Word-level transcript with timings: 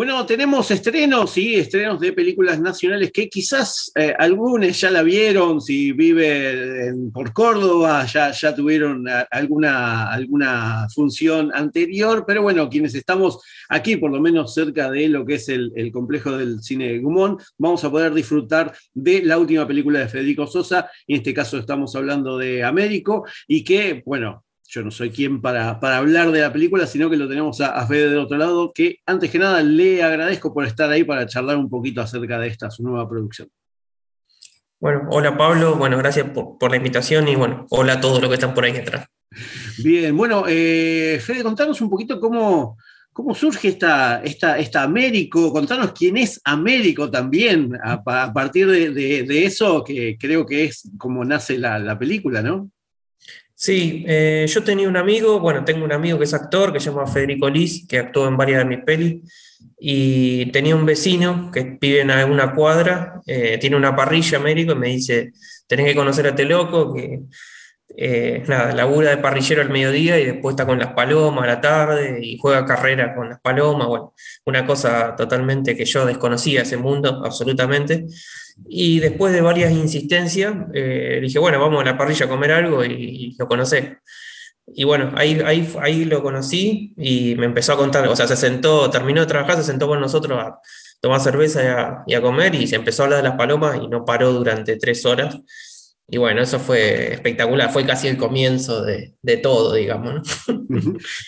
Bueno, 0.00 0.24
tenemos 0.24 0.70
estrenos, 0.70 1.30
sí, 1.30 1.56
estrenos 1.56 2.00
de 2.00 2.14
películas 2.14 2.58
nacionales 2.58 3.12
que 3.12 3.28
quizás 3.28 3.92
eh, 3.94 4.14
algunos 4.18 4.80
ya 4.80 4.90
la 4.90 5.02
vieron, 5.02 5.60
si 5.60 5.92
vive 5.92 6.94
por 7.12 7.34
Córdoba, 7.34 8.06
ya, 8.06 8.30
ya 8.30 8.54
tuvieron 8.54 9.06
eh, 9.06 9.26
alguna, 9.30 10.10
alguna 10.10 10.86
función 10.88 11.50
anterior, 11.52 12.24
pero 12.26 12.40
bueno, 12.40 12.70
quienes 12.70 12.94
estamos 12.94 13.42
aquí, 13.68 13.98
por 13.98 14.10
lo 14.10 14.22
menos 14.22 14.54
cerca 14.54 14.90
de 14.90 15.06
lo 15.10 15.26
que 15.26 15.34
es 15.34 15.50
el, 15.50 15.70
el 15.76 15.92
complejo 15.92 16.34
del 16.34 16.62
cine 16.62 16.98
Gumón, 16.98 17.36
vamos 17.58 17.84
a 17.84 17.90
poder 17.90 18.14
disfrutar 18.14 18.72
de 18.94 19.22
la 19.22 19.36
última 19.36 19.68
película 19.68 19.98
de 19.98 20.08
Federico 20.08 20.46
Sosa, 20.46 20.90
en 21.06 21.18
este 21.18 21.34
caso 21.34 21.58
estamos 21.58 21.94
hablando 21.94 22.38
de 22.38 22.64
Américo, 22.64 23.26
y 23.46 23.62
que, 23.62 24.02
bueno, 24.06 24.46
yo 24.70 24.82
no 24.84 24.90
soy 24.92 25.10
quien 25.10 25.40
para, 25.40 25.78
hablar 25.80 26.30
de 26.30 26.40
la 26.40 26.52
película, 26.52 26.86
sino 26.86 27.10
que 27.10 27.16
lo 27.16 27.28
tenemos 27.28 27.60
a, 27.60 27.84
Fede 27.88 28.10
del 28.10 28.18
otro 28.18 28.38
lado, 28.38 28.72
que 28.72 28.98
antes 29.04 29.28
que 29.28 29.38
nada 29.38 29.62
le 29.62 30.02
agradezco 30.02 30.54
por 30.54 30.64
estar 30.64 30.88
ahí 30.88 31.02
para 31.02 31.26
charlar 31.26 31.56
un 31.56 31.68
poquito 31.68 32.00
acerca 32.00 32.38
de 32.38 32.46
esta, 32.46 32.70
su 32.70 32.84
nueva 32.84 33.08
producción. 33.08 33.48
Bueno, 34.78 35.08
hola 35.10 35.36
Pablo, 35.36 35.74
bueno, 35.74 35.98
gracias 35.98 36.30
por, 36.30 36.70
la 36.70 36.76
invitación 36.76 37.26
y 37.26 37.34
bueno, 37.34 37.66
hola 37.70 37.94
a 37.94 38.00
todos 38.00 38.20
los 38.20 38.30
que 38.30 38.34
están 38.34 38.54
por 38.54 38.64
ahí 38.64 38.72
detrás. 38.72 39.06
Bien, 39.82 40.16
bueno, 40.16 40.44
eh, 40.46 41.20
Fede, 41.20 41.42
contanos 41.42 41.80
un 41.80 41.90
poquito 41.90 42.20
cómo, 42.20 42.78
cómo 43.12 43.34
surge 43.34 43.68
esta, 43.68 44.22
esta, 44.22 44.56
esta 44.56 44.84
Américo, 44.84 45.52
contanos 45.52 45.92
quién 45.92 46.16
es 46.16 46.40
Américo 46.44 47.10
también, 47.10 47.76
a, 47.82 48.04
partir 48.32 48.68
de, 48.68 49.44
eso, 49.44 49.82
que 49.82 50.16
creo 50.16 50.46
que 50.46 50.64
es 50.64 50.88
como 50.96 51.24
nace 51.24 51.58
la, 51.58 51.80
la 51.80 51.98
película, 51.98 52.40
¿no? 52.40 52.70
Sí, 53.62 54.06
eh, 54.08 54.46
yo 54.48 54.64
tenía 54.64 54.88
un 54.88 54.96
amigo, 54.96 55.38
bueno, 55.38 55.62
tengo 55.66 55.84
un 55.84 55.92
amigo 55.92 56.16
que 56.16 56.24
es 56.24 56.32
actor, 56.32 56.72
que 56.72 56.80
se 56.80 56.88
llama 56.88 57.06
Federico 57.06 57.50
Liz, 57.50 57.86
que 57.86 57.98
actuó 57.98 58.26
en 58.26 58.38
varias 58.38 58.60
de 58.60 58.64
mis 58.64 58.82
pelis, 58.86 59.22
y 59.78 60.46
tenía 60.46 60.74
un 60.74 60.86
vecino 60.86 61.50
que 61.52 61.76
vive 61.78 62.00
en 62.00 62.10
una 62.10 62.54
cuadra, 62.54 63.20
eh, 63.26 63.58
tiene 63.60 63.76
una 63.76 63.94
parrilla 63.94 64.38
médico 64.38 64.72
y 64.72 64.76
me 64.76 64.88
dice, 64.88 65.34
tenés 65.66 65.84
que 65.84 65.94
conocer 65.94 66.24
a 66.24 66.30
este 66.30 66.46
loco, 66.46 66.94
que 66.94 67.20
eh, 68.02 68.42
nada, 68.48 68.72
labura 68.72 69.10
de 69.10 69.18
parrillero 69.18 69.60
al 69.60 69.68
mediodía 69.68 70.18
y 70.18 70.24
después 70.24 70.54
está 70.54 70.64
con 70.64 70.78
las 70.78 70.94
palomas 70.94 71.44
a 71.44 71.46
la 71.48 71.60
tarde 71.60 72.18
y 72.22 72.38
juega 72.38 72.64
carrera 72.64 73.14
con 73.14 73.28
las 73.28 73.40
palomas, 73.40 73.88
una 74.46 74.64
cosa 74.64 75.14
totalmente 75.14 75.76
que 75.76 75.84
yo 75.84 76.06
desconocía 76.06 76.62
ese 76.62 76.78
mundo, 76.78 77.20
absolutamente. 77.22 78.06
Y 78.66 79.00
después 79.00 79.34
de 79.34 79.42
varias 79.42 79.70
insistencias, 79.72 80.54
eh, 80.72 81.18
dije, 81.20 81.38
bueno, 81.38 81.60
vamos 81.60 81.82
a 81.82 81.84
la 81.84 81.98
parrilla 81.98 82.24
a 82.24 82.28
comer 82.30 82.52
algo 82.52 82.82
y, 82.82 83.36
lo 83.38 83.46
conocí. 83.46 83.76
Y 84.74 84.84
bueno, 84.84 85.12
ahí, 85.14 85.38
ahí, 85.44 85.70
ahí 85.82 86.06
lo 86.06 86.22
conocí 86.22 86.94
y 86.96 87.34
me 87.34 87.44
empezó 87.44 87.74
a 87.74 87.76
contar, 87.76 88.08
o 88.08 88.16
sea, 88.16 88.26
se 88.26 88.36
sentó, 88.36 88.88
terminó 88.88 89.20
de 89.20 89.26
trabajar, 89.26 89.56
se 89.56 89.64
sentó 89.64 89.86
con 89.86 90.00
nosotros 90.00 90.38
a 90.42 90.58
tomar 91.02 91.20
cerveza 91.20 91.62
y 91.62 91.66
a, 91.66 92.02
y 92.06 92.14
a 92.14 92.22
comer 92.22 92.54
y 92.54 92.66
se 92.66 92.76
empezó 92.76 93.02
a 93.02 93.06
hablar 93.06 93.22
de 93.22 93.28
las 93.28 93.36
palomas 93.36 93.78
y 93.82 93.88
no 93.88 94.06
paró 94.06 94.32
durante 94.32 94.76
tres 94.76 95.04
horas. 95.04 95.36
Y 96.12 96.18
bueno, 96.18 96.42
eso 96.42 96.58
fue 96.58 97.12
espectacular, 97.12 97.70
fue 97.70 97.86
casi 97.86 98.08
el 98.08 98.16
comienzo 98.16 98.82
de, 98.82 99.14
de 99.22 99.36
todo, 99.36 99.74
digamos. 99.74 100.28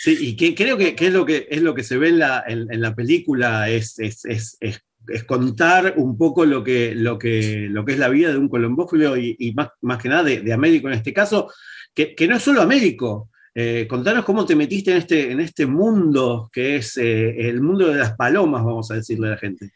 Sí, 0.00 0.36
y 0.36 0.54
creo 0.54 0.76
que, 0.76 0.96
es, 0.98 1.12
lo 1.12 1.24
que 1.24 1.46
es 1.50 1.62
lo 1.62 1.74
que 1.74 1.84
se 1.84 1.98
ve 1.98 2.08
en 2.08 2.18
la, 2.18 2.42
en, 2.46 2.80
la 2.80 2.94
película, 2.94 3.68
es, 3.68 3.98
es, 3.98 4.24
es, 4.24 4.58
es, 4.60 5.24
contar 5.24 5.94
un 5.96 6.16
poco 6.16 6.44
lo 6.44 6.64
que, 6.64 6.94
lo, 6.94 7.18
que, 7.18 7.68
lo 7.70 7.84
que 7.84 7.92
es 7.92 7.98
la 7.98 8.08
vida 8.08 8.30
de 8.30 8.38
un 8.38 8.48
colombófilo 8.48 9.16
y, 9.16 9.36
y 9.38 9.52
más, 9.52 9.68
más, 9.82 10.02
que 10.02 10.08
nada 10.08 10.24
de, 10.24 10.40
de, 10.40 10.52
Américo 10.52 10.88
en 10.88 10.94
este 10.94 11.12
caso, 11.12 11.52
que, 11.94 12.14
que 12.14 12.26
no 12.26 12.36
es 12.36 12.42
solo 12.42 12.60
Américo. 12.60 13.30
Eh, 13.54 13.86
contanos 13.88 14.24
cómo 14.24 14.46
te 14.46 14.56
metiste 14.56 14.92
en 14.92 14.96
este, 14.96 15.30
en 15.30 15.40
este 15.40 15.66
mundo 15.66 16.48
que 16.52 16.76
es 16.76 16.96
eh, 16.96 17.48
el 17.48 17.60
mundo 17.60 17.88
de 17.88 17.98
las 17.98 18.16
palomas, 18.16 18.64
vamos 18.64 18.90
a 18.90 18.94
decirle 18.94 19.28
a 19.28 19.30
la 19.32 19.36
gente. 19.36 19.70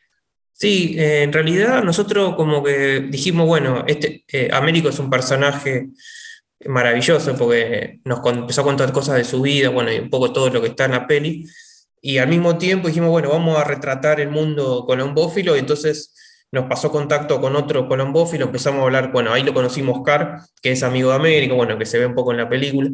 Sí, 0.59 0.95
eh, 0.99 1.23
en 1.23 1.35
realidad 1.35 1.85
nosotros 1.85 2.35
como 2.35 2.63
que 2.65 3.01
dijimos, 3.11 3.47
bueno, 3.47 3.85
este, 3.87 4.25
eh, 4.33 4.49
Américo 4.51 4.89
es 4.89 4.99
un 4.99 5.11
personaje 5.11 5.91
maravilloso 6.65 7.37
porque 7.37 8.01
nos 8.05 8.25
empezó 8.25 8.63
a 8.63 8.65
contar 8.65 8.91
cosas 8.91 9.17
de 9.17 9.25
su 9.25 9.43
vida, 9.43 9.69
bueno, 9.69 9.93
y 9.93 9.99
un 9.99 10.09
poco 10.09 10.33
todo 10.33 10.49
lo 10.49 10.63
que 10.63 10.69
está 10.69 10.87
en 10.87 10.93
la 10.93 11.07
peli, 11.07 11.47
y 12.01 12.17
al 12.17 12.29
mismo 12.29 12.57
tiempo 12.57 12.89
dijimos, 12.89 13.11
bueno, 13.11 13.29
vamos 13.29 13.59
a 13.59 13.65
retratar 13.65 14.19
el 14.19 14.31
mundo 14.31 14.85
colombófilo, 14.87 15.55
y 15.57 15.59
entonces 15.59 16.15
nos 16.57 16.67
pasó 16.67 16.91
contacto 16.91 17.39
con 17.39 17.55
otro 17.55 17.87
colombófilo, 17.87 18.47
empezamos 18.47 18.81
a 18.81 18.85
hablar, 18.85 19.13
bueno, 19.13 19.31
ahí 19.31 19.43
lo 19.43 19.53
conocimos 19.53 19.99
Oscar, 19.99 20.41
que 20.63 20.73
es 20.73 20.83
amigo 20.83 21.11
de 21.11 21.17
América, 21.17 21.55
bueno, 21.55 21.77
que 21.77 21.85
se 21.85 21.99
ve 21.99 22.07
un 22.07 22.15
poco 22.15 22.33
en 22.33 22.39
la 22.39 22.49
película, 22.49 22.89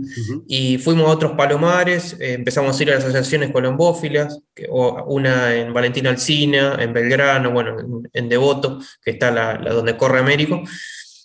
y 0.48 0.78
fuimos 0.78 1.06
a 1.06 1.12
otros 1.12 1.32
palomares, 1.32 2.16
eh, 2.20 2.32
empezamos 2.32 2.78
a 2.78 2.82
ir 2.82 2.90
a 2.90 2.96
las 2.96 3.04
asociaciones 3.04 3.52
colombófilas, 3.52 4.40
que, 4.52 4.66
una 4.68 5.54
en 5.54 5.72
Valentina 5.72 6.10
Alcina, 6.10 6.76
en 6.80 6.92
Belgrano, 6.92 7.52
bueno, 7.52 7.76
en, 8.12 8.28
Devoto, 8.28 8.80
que 9.00 9.12
está 9.12 9.30
la, 9.30 9.58
donde 9.58 9.96
corre 9.96 10.18
Américo, 10.18 10.60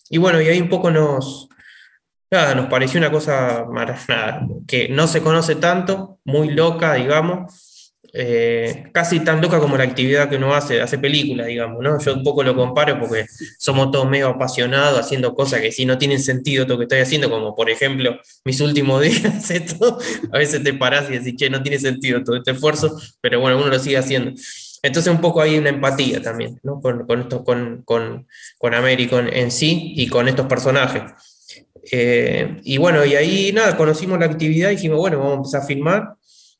y 0.09 0.19
bueno, 0.19 0.39
y 0.39 0.47
ahí 0.47 0.61
un 0.61 0.69
poco 0.69 0.91
nos, 0.91 1.49
nada, 2.29 2.53
nos 2.53 2.67
pareció 2.67 2.99
una 2.99 3.11
cosa 3.11 3.65
que 4.67 4.89
no 4.89 5.07
se 5.07 5.23
conoce 5.23 5.55
tanto, 5.55 6.19
muy 6.23 6.51
loca, 6.51 6.93
digamos, 6.93 7.66
eh, 8.13 8.85
casi 8.93 9.19
tan 9.19 9.41
loca 9.41 9.59
como 9.59 9.77
la 9.77 9.83
actividad 9.83 10.29
que 10.29 10.37
uno 10.37 10.55
hace, 10.55 10.81
hace 10.81 10.97
película, 10.97 11.45
digamos, 11.45 11.83
¿no? 11.83 11.99
Yo 11.99 12.13
un 12.13 12.23
poco 12.23 12.43
lo 12.43 12.55
comparo 12.55 12.99
porque 12.99 13.25
somos 13.57 13.91
todos 13.91 14.09
medio 14.09 14.29
apasionados 14.29 14.99
haciendo 14.99 15.35
cosas 15.35 15.61
que 15.61 15.71
si 15.71 15.85
no 15.85 15.97
tienen 15.97 16.21
sentido 16.21 16.65
todo 16.65 16.75
lo 16.75 16.79
que 16.79 16.83
estoy 16.85 16.99
haciendo, 16.99 17.29
como 17.29 17.55
por 17.55 17.69
ejemplo 17.69 18.17
mis 18.45 18.61
últimos 18.61 19.01
días, 19.03 19.51
esto, 19.51 19.99
a 20.31 20.37
veces 20.37 20.63
te 20.63 20.73
parás 20.73 21.09
y 21.09 21.13
decís, 21.13 21.35
che, 21.35 21.49
no 21.49 21.61
tiene 21.61 21.79
sentido 21.79 22.23
todo 22.23 22.37
este 22.37 22.51
esfuerzo, 22.51 22.97
pero 23.21 23.39
bueno, 23.39 23.57
uno 23.57 23.67
lo 23.67 23.79
sigue 23.79 23.97
haciendo. 23.97 24.31
Entonces 24.83 25.11
un 25.11 25.21
poco 25.21 25.41
hay 25.41 25.57
una 25.57 25.69
empatía 25.69 26.21
también, 26.21 26.59
¿no? 26.63 26.79
Con, 26.79 27.05
con, 27.05 27.21
esto, 27.21 27.43
con, 27.43 27.81
con, 27.83 28.27
con 28.57 28.73
Américo 28.73 29.19
en, 29.19 29.51
sí 29.51 29.93
y 29.95 30.07
con 30.07 30.27
estos 30.27 30.45
personajes. 30.45 31.03
Eh, 31.91 32.57
y 32.63 32.77
bueno, 32.77 33.05
y 33.05 33.15
ahí 33.15 33.51
nada, 33.53 33.75
conocimos 33.75 34.19
la 34.19 34.25
actividad 34.25 34.69
y 34.69 34.75
dijimos, 34.75 34.97
bueno, 34.97 35.19
vamos 35.19 35.33
a 35.33 35.37
empezar 35.37 35.61
a 35.61 35.65
filmar 35.65 36.16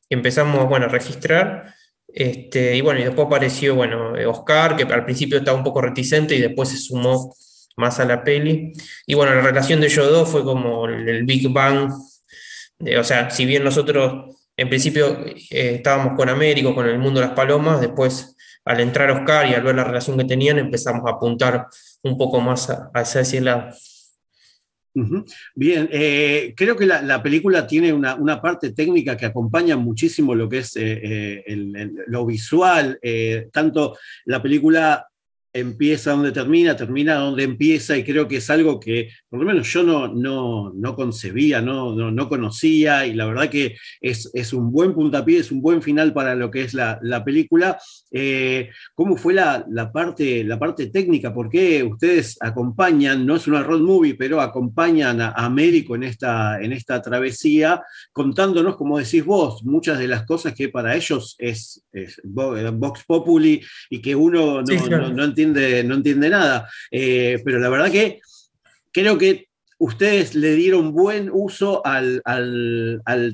empezamos, 0.08 0.68
bueno, 0.68 0.86
a 0.86 0.88
registrar. 0.88 1.74
Este, 2.06 2.76
y 2.76 2.80
bueno, 2.80 3.00
y 3.00 3.04
después 3.04 3.26
apareció, 3.26 3.74
bueno, 3.74 4.12
Oscar, 4.28 4.76
que 4.76 4.84
al 4.84 5.04
principio 5.04 5.38
estaba 5.38 5.56
un 5.56 5.64
poco 5.64 5.80
reticente 5.80 6.34
y 6.36 6.40
después 6.40 6.70
se 6.70 6.78
sumó 6.78 7.34
más 7.76 8.00
a 8.00 8.04
la 8.04 8.22
peli. 8.24 8.72
Y 9.06 9.14
bueno, 9.14 9.34
la 9.34 9.42
relación 9.42 9.80
de 9.80 9.86
ellos 9.86 10.10
dos 10.10 10.28
fue 10.28 10.44
como 10.44 10.86
el, 10.86 11.24
Big 11.24 11.48
Bang. 11.50 11.90
o 11.90 13.04
sea, 13.04 13.30
si 13.30 13.46
bien 13.46 13.64
nosotros 13.64 14.36
en 14.58 14.68
principio 14.68 15.24
eh, 15.24 15.76
estábamos 15.76 16.16
con 16.16 16.28
Américo, 16.28 16.74
con 16.74 16.86
el 16.86 16.98
mundo 16.98 17.20
de 17.20 17.26
las 17.26 17.36
palomas, 17.36 17.80
después 17.80 18.36
al 18.64 18.80
entrar 18.80 19.10
Oscar 19.10 19.48
y 19.48 19.54
al 19.54 19.62
ver 19.62 19.76
la 19.76 19.84
relación 19.84 20.18
que 20.18 20.24
tenían, 20.24 20.58
empezamos 20.58 21.06
a 21.06 21.14
apuntar 21.14 21.68
un 22.02 22.18
poco 22.18 22.40
más 22.40 22.68
hacia 22.92 23.20
ese 23.22 23.40
lado. 23.40 23.70
Bien, 25.54 25.88
eh, 25.92 26.54
creo 26.56 26.76
que 26.76 26.86
la, 26.86 27.22
película 27.22 27.66
tiene 27.66 27.92
una, 27.92 28.40
parte 28.40 28.72
técnica 28.72 29.16
que 29.16 29.26
acompaña 29.26 29.76
muchísimo 29.76 30.34
lo 30.34 30.48
que 30.48 30.58
es 30.58 30.76
eh, 30.76 31.44
eh, 31.46 31.90
lo 32.06 32.26
visual, 32.26 32.98
tanto 33.52 33.96
la 34.24 34.42
película 34.42 35.06
empieza 35.52 36.12
donde 36.12 36.32
termina, 36.32 36.76
termina 36.76 37.14
donde 37.16 37.44
empieza, 37.44 37.96
y 37.96 38.04
creo 38.04 38.28
que 38.28 38.36
es 38.36 38.50
algo 38.50 38.78
que 38.78 39.10
por 39.28 39.40
lo 39.40 39.46
menos 39.46 39.72
yo 39.72 39.82
no, 39.82 40.08
no, 40.08 40.72
no 40.74 40.94
concebía, 40.94 41.60
no, 41.60 41.94
no, 41.94 42.28
conocía, 42.28 43.06
y 43.06 43.14
la 43.14 43.26
verdad 43.26 43.48
que 43.48 43.76
es, 44.00 44.30
es, 44.34 44.52
un 44.52 44.70
buen 44.70 44.94
puntapié, 44.94 45.38
es 45.38 45.50
un 45.50 45.60
buen 45.60 45.82
final 45.82 46.12
para 46.12 46.34
lo 46.34 46.50
que 46.50 46.62
es 46.62 46.74
la, 46.74 46.98
película. 47.24 47.78
Eh, 48.10 48.70
¿Cómo 48.94 49.16
fue 49.16 49.34
la, 49.34 49.64
parte, 49.92 50.44
la 50.44 50.58
parte 50.58 50.86
técnica? 50.86 51.34
¿Por 51.34 51.48
qué 51.48 51.82
ustedes 51.82 52.36
acompañan, 52.40 53.26
no 53.26 53.36
es 53.36 53.46
una 53.46 53.62
road 53.62 53.80
movie, 53.80 54.14
pero 54.14 54.40
acompañan 54.40 55.20
a 55.20 55.30
Américo 55.30 55.94
en 55.94 56.04
esta, 56.04 56.60
en 56.60 56.72
esta 56.72 57.02
travesía, 57.02 57.82
contándonos, 58.12 58.76
como 58.76 58.98
decís 58.98 59.24
vos, 59.24 59.62
muchas 59.64 59.98
de 59.98 60.08
las 60.08 60.24
cosas 60.24 60.54
que 60.54 60.68
para 60.68 60.94
ellos 60.96 61.36
es, 61.38 61.82
Vox 62.24 63.04
Populi 63.06 63.60
y 63.90 64.00
que 64.00 64.14
uno 64.14 64.62
no, 64.62 65.24
entiende, 65.24 65.47
no 65.52 65.94
entiende 65.94 66.30
nada. 66.30 66.68
Eh, 66.90 67.40
pero 67.44 67.58
la 67.58 67.68
verdad 67.68 67.90
que 67.90 68.20
creo 68.92 69.18
que 69.18 69.48
ustedes 69.78 70.34
le 70.34 70.54
dieron 70.54 70.92
buen 70.92 71.30
uso 71.32 71.82
al, 71.84 72.22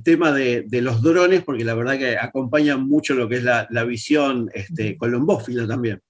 tema 0.04 0.32
de, 0.32 0.66
los 0.82 1.02
drones, 1.02 1.42
porque 1.42 1.64
la 1.64 1.74
verdad 1.74 1.98
que 1.98 2.18
acompañan 2.18 2.86
mucho 2.86 3.14
lo 3.14 3.28
que 3.28 3.36
es 3.36 3.42
la, 3.42 3.84
visión 3.84 4.50
este, 4.54 4.96
colombófila 4.96 5.66
también. 5.66 6.00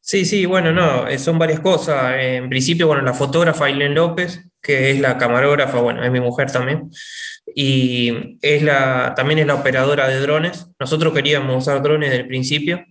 Sí, 0.00 0.24
sí, 0.24 0.46
bueno, 0.46 0.72
no, 0.72 1.06
eh, 1.06 1.18
son 1.18 1.38
varias 1.38 1.60
cosas. 1.60 2.14
En 2.18 2.48
principio, 2.48 2.88
bueno, 2.88 3.02
la 3.02 3.14
fotógrafa 3.14 3.66
Aileen 3.66 3.94
López, 3.94 4.44
que 4.60 4.90
es 4.90 5.00
la 5.00 5.16
camarógrafa, 5.16 5.80
bueno, 5.80 6.02
es 6.02 6.10
mi 6.10 6.20
mujer 6.20 6.50
también, 6.50 6.90
y 7.54 8.38
es 8.42 8.62
la, 8.62 9.14
también 9.14 9.38
es 9.38 9.46
la 9.46 9.54
operadora 9.54 10.08
de 10.08 10.18
drones. 10.18 10.66
Nosotros 10.80 11.12
queríamos 11.12 11.62
usar 11.62 11.82
drones 11.82 12.10
desde 12.10 12.22
el 12.22 12.28
principio, 12.28 12.84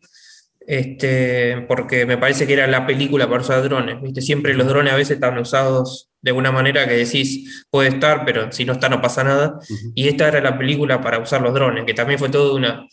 este, 0.71 1.65
porque 1.67 2.05
me 2.05 2.17
parece 2.17 2.47
que 2.47 2.53
era 2.53 2.65
la 2.65 2.87
película 2.87 3.27
para 3.27 3.41
usar 3.41 3.61
drones. 3.61 4.01
¿viste? 4.01 4.21
Siempre 4.21 4.53
los 4.53 4.69
drones 4.69 4.93
a 4.93 4.95
veces 4.95 5.15
están 5.15 5.37
usados 5.37 6.09
de 6.21 6.31
una 6.31 6.53
manera 6.53 6.87
que 6.87 6.93
decís, 6.93 7.65
puede 7.69 7.89
estar, 7.89 8.23
pero 8.23 8.53
si 8.53 8.63
no 8.63 8.71
está 8.71 8.87
no 8.87 9.01
pasa 9.01 9.25
nada. 9.25 9.59
Y 9.95 10.07
esta 10.07 10.29
era 10.29 10.39
la 10.39 10.57
película 10.57 11.01
para 11.01 11.19
usar 11.19 11.41
los 11.41 11.53
drones, 11.53 11.83
que 11.85 11.93
también 11.93 12.17
fue 12.19 12.29
toda 12.29 12.55
una, 12.55 12.87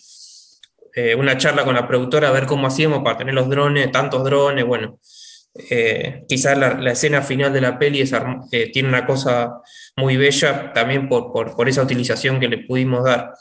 eh, 0.92 1.14
una 1.14 1.38
charla 1.38 1.64
con 1.64 1.76
la 1.76 1.86
productora 1.86 2.30
a 2.30 2.32
ver 2.32 2.46
cómo 2.46 2.66
hacíamos 2.66 3.04
para 3.04 3.18
tener 3.18 3.34
los 3.34 3.48
drones, 3.48 3.92
tantos 3.92 4.24
drones, 4.24 4.64
bueno. 4.66 4.98
Eh, 5.70 6.24
quizás 6.28 6.58
la, 6.58 6.90
escena 6.90 7.22
final 7.22 7.52
de 7.52 7.60
la 7.60 7.78
peli 7.78 8.02
eh, 8.50 8.72
tiene 8.72 8.88
una 8.88 9.06
cosa 9.06 9.52
muy 9.96 10.16
bella 10.16 10.72
también 10.72 11.08
por, 11.08 11.30
por, 11.32 11.68
esa 11.68 11.82
utilización 11.82 12.40
que 12.40 12.48
le 12.48 12.58
pudimos 12.58 13.04
dar. 13.04 13.34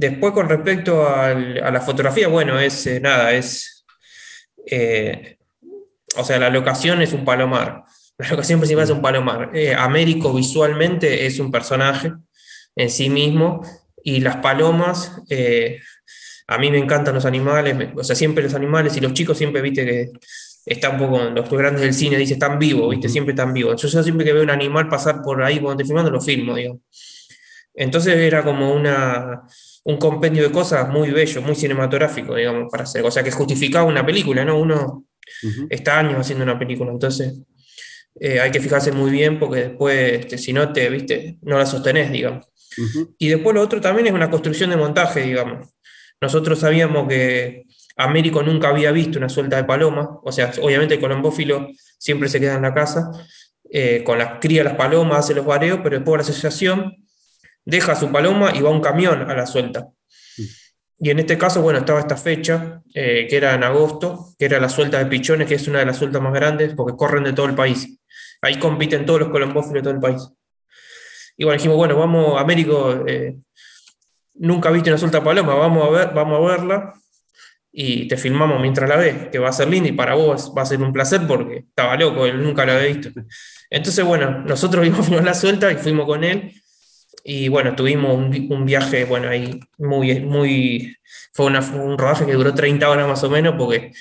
Después, 0.00 0.32
con 0.32 0.48
respecto 0.48 1.08
a 1.08 1.34
la 1.34 1.80
fotografía, 1.80 2.28
bueno, 2.28 2.60
es 2.60 2.86
nada, 3.02 3.32
es. 3.32 3.84
o 6.16 6.24
sea, 6.24 6.38
la 6.38 6.50
locación 6.50 7.02
es 7.02 7.12
un 7.12 7.24
palomar. 7.24 7.82
La 8.16 8.28
locación 8.28 8.60
principal 8.60 8.84
es 8.84 8.90
un 8.90 9.02
palomar. 9.02 9.50
Américo 9.76 10.32
visualmente 10.32 11.26
es 11.26 11.40
un 11.40 11.50
personaje 11.50 12.12
en 12.76 12.90
sí 12.90 13.10
mismo 13.10 13.60
y 14.04 14.20
las 14.20 14.36
palomas 14.36 15.20
a 16.46 16.58
mí 16.58 16.70
me 16.70 16.78
encantan 16.78 17.14
los 17.14 17.26
animales, 17.26 17.90
o 17.94 18.02
sea, 18.02 18.16
siempre 18.16 18.42
los 18.42 18.54
animales 18.54 18.96
y 18.96 19.00
los 19.00 19.12
chicos 19.12 19.36
siempre, 19.36 19.60
viste, 19.60 19.84
que 19.84 20.10
están 20.64 20.92
un 20.92 20.98
poco, 20.98 21.22
los 21.24 21.50
grandes 21.50 21.82
del 21.82 21.92
cine 21.92 22.16
dicen, 22.16 22.34
están 22.34 22.58
vivos, 22.58 22.90
viste, 22.90 23.08
siempre 23.08 23.32
están 23.32 23.52
vivos. 23.52 23.80
Yo, 23.82 24.02
siempre 24.02 24.24
que 24.24 24.32
veo 24.32 24.42
un 24.42 24.50
animal 24.50 24.88
pasar 24.88 25.20
por 25.22 25.42
ahí 25.42 25.60
cuando 25.60 25.72
estoy 25.72 25.88
filmando, 25.88 26.10
lo 26.10 26.20
filmo, 26.20 26.54
digo. 26.54 26.80
Entonces 27.74 28.16
era 28.16 28.42
como 28.42 28.72
una, 28.72 29.42
un 29.88 29.96
compendio 29.96 30.42
de 30.42 30.52
cosas 30.52 30.86
muy 30.90 31.10
bello, 31.10 31.40
muy 31.40 31.54
cinematográfico, 31.54 32.34
digamos, 32.34 32.70
para 32.70 32.84
hacer. 32.84 33.02
O 33.06 33.10
sea, 33.10 33.22
que 33.22 33.30
justificaba 33.30 33.86
una 33.86 34.04
película, 34.04 34.44
¿no? 34.44 34.60
Uno 34.60 35.06
está 35.70 35.98
años 35.98 36.16
haciendo 36.20 36.44
una 36.44 36.58
película, 36.58 36.92
entonces 36.92 37.40
eh, 38.20 38.38
hay 38.38 38.50
que 38.50 38.60
fijarse 38.60 38.92
muy 38.92 39.10
bien 39.10 39.38
porque 39.38 39.60
después, 39.60 40.20
este, 40.20 40.36
si 40.36 40.52
no 40.52 40.74
te, 40.74 40.90
viste, 40.90 41.38
no 41.40 41.56
la 41.56 41.64
sostenés, 41.64 42.12
digamos. 42.12 42.46
Y 43.18 43.28
después 43.28 43.54
lo 43.54 43.62
otro 43.62 43.80
también 43.80 44.08
es 44.08 44.12
una 44.12 44.28
construcción 44.28 44.68
de 44.68 44.76
montaje, 44.76 45.22
digamos. 45.22 45.68
Nosotros 46.20 46.58
sabíamos 46.58 47.08
que 47.08 47.64
Américo 47.96 48.42
nunca 48.42 48.68
había 48.68 48.92
visto 48.92 49.18
una 49.18 49.30
suelta 49.30 49.56
de 49.56 49.64
paloma, 49.64 50.20
o 50.22 50.30
sea, 50.30 50.52
obviamente 50.60 50.96
el 50.96 51.00
colombófilo 51.00 51.66
siempre 51.98 52.28
se 52.28 52.38
queda 52.38 52.56
en 52.56 52.62
la 52.62 52.74
casa, 52.74 53.10
eh, 53.70 54.02
con 54.04 54.18
las 54.18 54.38
cría 54.38 54.64
las 54.64 54.74
palomas, 54.74 55.20
hace 55.20 55.34
los 55.34 55.46
vareos, 55.46 55.80
pero 55.82 55.96
después 55.96 56.12
de 56.12 56.16
la 56.18 56.30
asociación 56.30 57.07
deja 57.68 57.94
su 57.94 58.10
paloma 58.10 58.52
y 58.54 58.62
va 58.62 58.70
un 58.70 58.80
camión 58.80 59.30
a 59.30 59.34
la 59.34 59.44
suelta. 59.44 59.88
Y 60.98 61.10
en 61.10 61.18
este 61.18 61.36
caso, 61.36 61.60
bueno, 61.60 61.78
estaba 61.80 62.00
esta 62.00 62.16
fecha, 62.16 62.80
eh, 62.94 63.26
que 63.28 63.36
era 63.36 63.54
en 63.54 63.62
agosto, 63.62 64.34
que 64.38 64.46
era 64.46 64.58
la 64.58 64.70
suelta 64.70 64.98
de 64.98 65.06
pichones, 65.06 65.46
que 65.46 65.56
es 65.56 65.68
una 65.68 65.80
de 65.80 65.86
las 65.86 65.98
sueltas 65.98 66.22
más 66.22 66.32
grandes 66.32 66.74
porque 66.74 66.96
corren 66.96 67.24
de 67.24 67.34
todo 67.34 67.44
el 67.44 67.54
país. 67.54 68.00
Ahí 68.40 68.58
compiten 68.58 69.04
todos 69.04 69.20
los 69.20 69.28
colombófilos 69.28 69.74
de 69.74 69.82
todo 69.82 69.92
el 69.92 70.00
país. 70.00 70.30
Y 71.36 71.44
bueno, 71.44 71.58
dijimos, 71.58 71.76
bueno, 71.76 71.98
vamos, 71.98 72.40
Américo, 72.40 73.04
eh, 73.06 73.36
nunca 74.34 74.70
viste 74.70 74.88
una 74.88 74.98
suelta 74.98 75.22
paloma, 75.22 75.54
vamos 75.54 75.86
a, 75.86 75.90
ver, 75.90 76.14
vamos 76.14 76.38
a 76.38 76.50
verla 76.50 76.92
y 77.70 78.08
te 78.08 78.16
filmamos 78.16 78.62
mientras 78.62 78.88
la 78.88 78.96
ves, 78.96 79.28
que 79.30 79.38
va 79.38 79.50
a 79.50 79.52
ser 79.52 79.68
linda 79.68 79.90
y 79.90 79.92
para 79.92 80.14
vos 80.14 80.54
va 80.56 80.62
a 80.62 80.66
ser 80.66 80.80
un 80.80 80.92
placer 80.92 81.20
porque 81.28 81.66
estaba 81.68 81.96
loco, 81.96 82.24
él 82.24 82.42
nunca 82.42 82.64
la 82.64 82.76
había 82.76 82.88
visto. 82.94 83.10
Entonces, 83.68 84.04
bueno, 84.06 84.42
nosotros 84.46 84.82
vimos 84.82 85.10
la 85.10 85.34
suelta 85.34 85.70
y 85.70 85.76
fuimos 85.76 86.06
con 86.06 86.24
él 86.24 86.54
y 87.24 87.48
bueno, 87.48 87.74
tuvimos 87.74 88.14
un, 88.14 88.64
viaje, 88.64 89.04
bueno, 89.04 89.28
ahí 89.28 89.60
muy, 89.78 90.20
muy, 90.20 90.96
fue 91.32 91.46
un 91.46 91.98
rodaje 91.98 92.26
que 92.26 92.32
duró 92.32 92.54
30 92.54 92.88
horas 92.88 93.08
más 93.08 93.22
o 93.24 93.30
menos 93.30 93.54
porque 93.58 93.92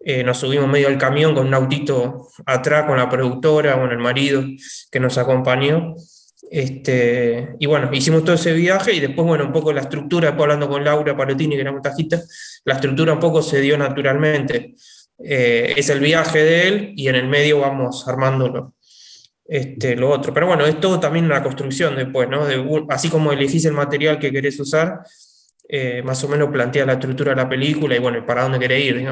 eh, 0.00 0.22
nos 0.22 0.38
subimos 0.38 0.68
medio 0.68 0.88
al 0.88 0.98
camión 0.98 1.34
con 1.34 1.46
un 1.46 1.54
autito 1.54 2.28
atrás 2.46 2.86
con 2.86 2.96
la 2.96 3.08
productora, 3.08 3.76
bueno, 3.76 3.92
el 3.92 3.98
marido 3.98 4.44
que 4.90 5.00
nos 5.00 5.18
acompañó 5.18 5.94
este, 6.50 7.54
y 7.60 7.66
bueno, 7.66 7.90
hicimos 7.92 8.24
todo 8.24 8.34
ese 8.34 8.52
viaje 8.52 8.92
y 8.92 9.00
después, 9.00 9.26
bueno, 9.26 9.44
un 9.46 9.52
poco 9.52 9.72
la 9.72 9.82
estructura, 9.82 10.28
después 10.28 10.44
hablando 10.44 10.68
con 10.68 10.82
Laura 10.82 11.16
Palotini, 11.16 11.54
que 11.54 11.60
era 11.60 11.70
montajista, 11.70 12.20
la 12.64 12.74
estructura 12.74 13.12
un 13.12 13.20
poco 13.20 13.40
se 13.40 13.60
dio 13.60 13.78
naturalmente. 13.78 14.74
Eh, 15.22 15.74
es 15.76 15.88
el 15.90 16.00
viaje 16.00 16.42
de 16.42 16.68
él 16.68 16.92
y 16.96 17.08
en 17.08 17.14
el 17.14 17.28
medio 17.28 17.60
vamos 17.60 18.06
armándolo. 18.08 18.74
Este, 19.50 19.96
lo 19.96 20.10
otro. 20.10 20.32
Pero 20.32 20.46
bueno, 20.46 20.64
es 20.64 20.78
todo 20.78 21.00
también 21.00 21.24
una 21.24 21.42
construcción 21.42 21.96
después, 21.96 22.28
¿no? 22.28 22.46
así 22.88 23.08
como 23.08 23.32
elegís 23.32 23.64
el 23.64 23.72
material 23.72 24.20
que 24.20 24.30
querés 24.30 24.60
usar, 24.60 25.00
eh, 25.68 26.02
más 26.04 26.22
o 26.22 26.28
menos 26.28 26.50
plantea 26.50 26.86
la 26.86 26.92
estructura 26.92 27.30
de 27.30 27.36
la 27.36 27.48
película 27.48 27.96
y 27.96 27.98
bueno, 27.98 28.24
para 28.24 28.44
dónde 28.44 28.58
quiere 28.58 28.80
ir. 28.80 29.04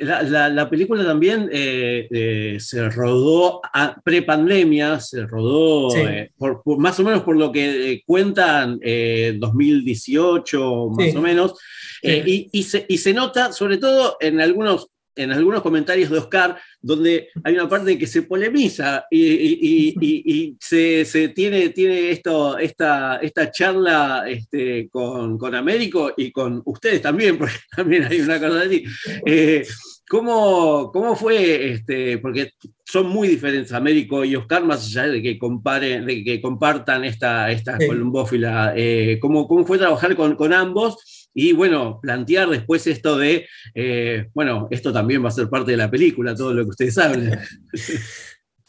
la, 0.00 0.68
película 0.68 1.04
también 1.04 1.48
eh, 1.52 2.08
eh, 2.10 2.56
se 2.58 2.88
rodó 2.88 3.60
pre-pandemia, 4.02 4.98
se 4.98 5.24
rodó 5.26 5.94
por, 6.36 6.80
más 6.80 6.98
o 6.98 7.04
menos 7.04 7.22
por 7.22 7.36
lo 7.36 7.52
que 7.52 8.02
cuentan 8.04 8.80
2018, 8.80 10.88
más 10.88 11.14
o 11.14 11.22
menos, 11.22 11.54
y, 12.02 12.62
se, 12.64 12.84
y 12.88 12.98
se 12.98 13.14
nota 13.14 13.52
sobre 13.52 13.78
todo 13.78 14.16
en 14.18 14.40
algunos 14.40 14.90
en 15.22 15.32
algunos 15.32 15.62
comentarios 15.62 16.10
de 16.10 16.18
Oscar, 16.18 16.56
donde 16.80 17.28
hay 17.44 17.54
una 17.54 17.68
parte 17.68 17.98
que 17.98 18.06
se 18.06 18.22
polemiza 18.22 19.04
y, 19.10 20.56
se, 20.58 21.28
tiene, 21.34 21.68
tiene 21.70 22.10
esto, 22.10 22.56
esta, 22.58 23.16
esta 23.16 23.50
charla 23.50 24.24
este, 24.26 24.88
con, 24.88 25.54
Américo 25.54 26.12
y 26.16 26.30
con 26.30 26.62
ustedes 26.64 27.02
también, 27.02 27.36
porque 27.38 27.54
también 27.76 28.04
hay 28.04 28.20
una 28.20 28.40
cosa 28.40 28.62
así. 28.62 28.84
Eh, 29.26 29.66
¿cómo, 30.08 30.90
¿cómo, 30.92 31.14
fue? 31.14 31.72
Este, 31.72 32.18
porque 32.18 32.52
son 32.84 33.08
muy 33.08 33.28
diferentes 33.28 33.72
Américo 33.72 34.24
y 34.24 34.36
Oscar, 34.36 34.64
más 34.64 34.86
allá 34.86 35.06
de 35.06 35.22
que, 35.22 35.38
comparen, 35.38 36.06
de 36.06 36.24
que 36.24 36.40
compartan 36.40 37.04
esta, 37.04 37.50
esta 37.50 37.78
columbófila. 37.78 38.72
Eh, 38.74 39.18
¿cómo, 39.20 39.46
¿cómo, 39.46 39.66
fue 39.66 39.78
trabajar 39.78 40.16
con, 40.16 40.34
con 40.34 40.52
ambos? 40.52 41.19
Y 41.34 41.52
bueno, 41.52 42.00
plantear 42.02 42.48
después 42.48 42.86
esto 42.86 43.16
de, 43.16 43.46
eh, 43.74 44.28
bueno, 44.34 44.68
esto 44.70 44.92
también 44.92 45.24
va 45.24 45.28
a 45.28 45.32
ser 45.32 45.48
parte 45.48 45.72
de 45.72 45.76
la 45.76 45.90
película, 45.90 46.34
todo 46.34 46.52
lo 46.52 46.64
que 46.64 46.70
ustedes 46.70 46.94
saben. 46.94 47.38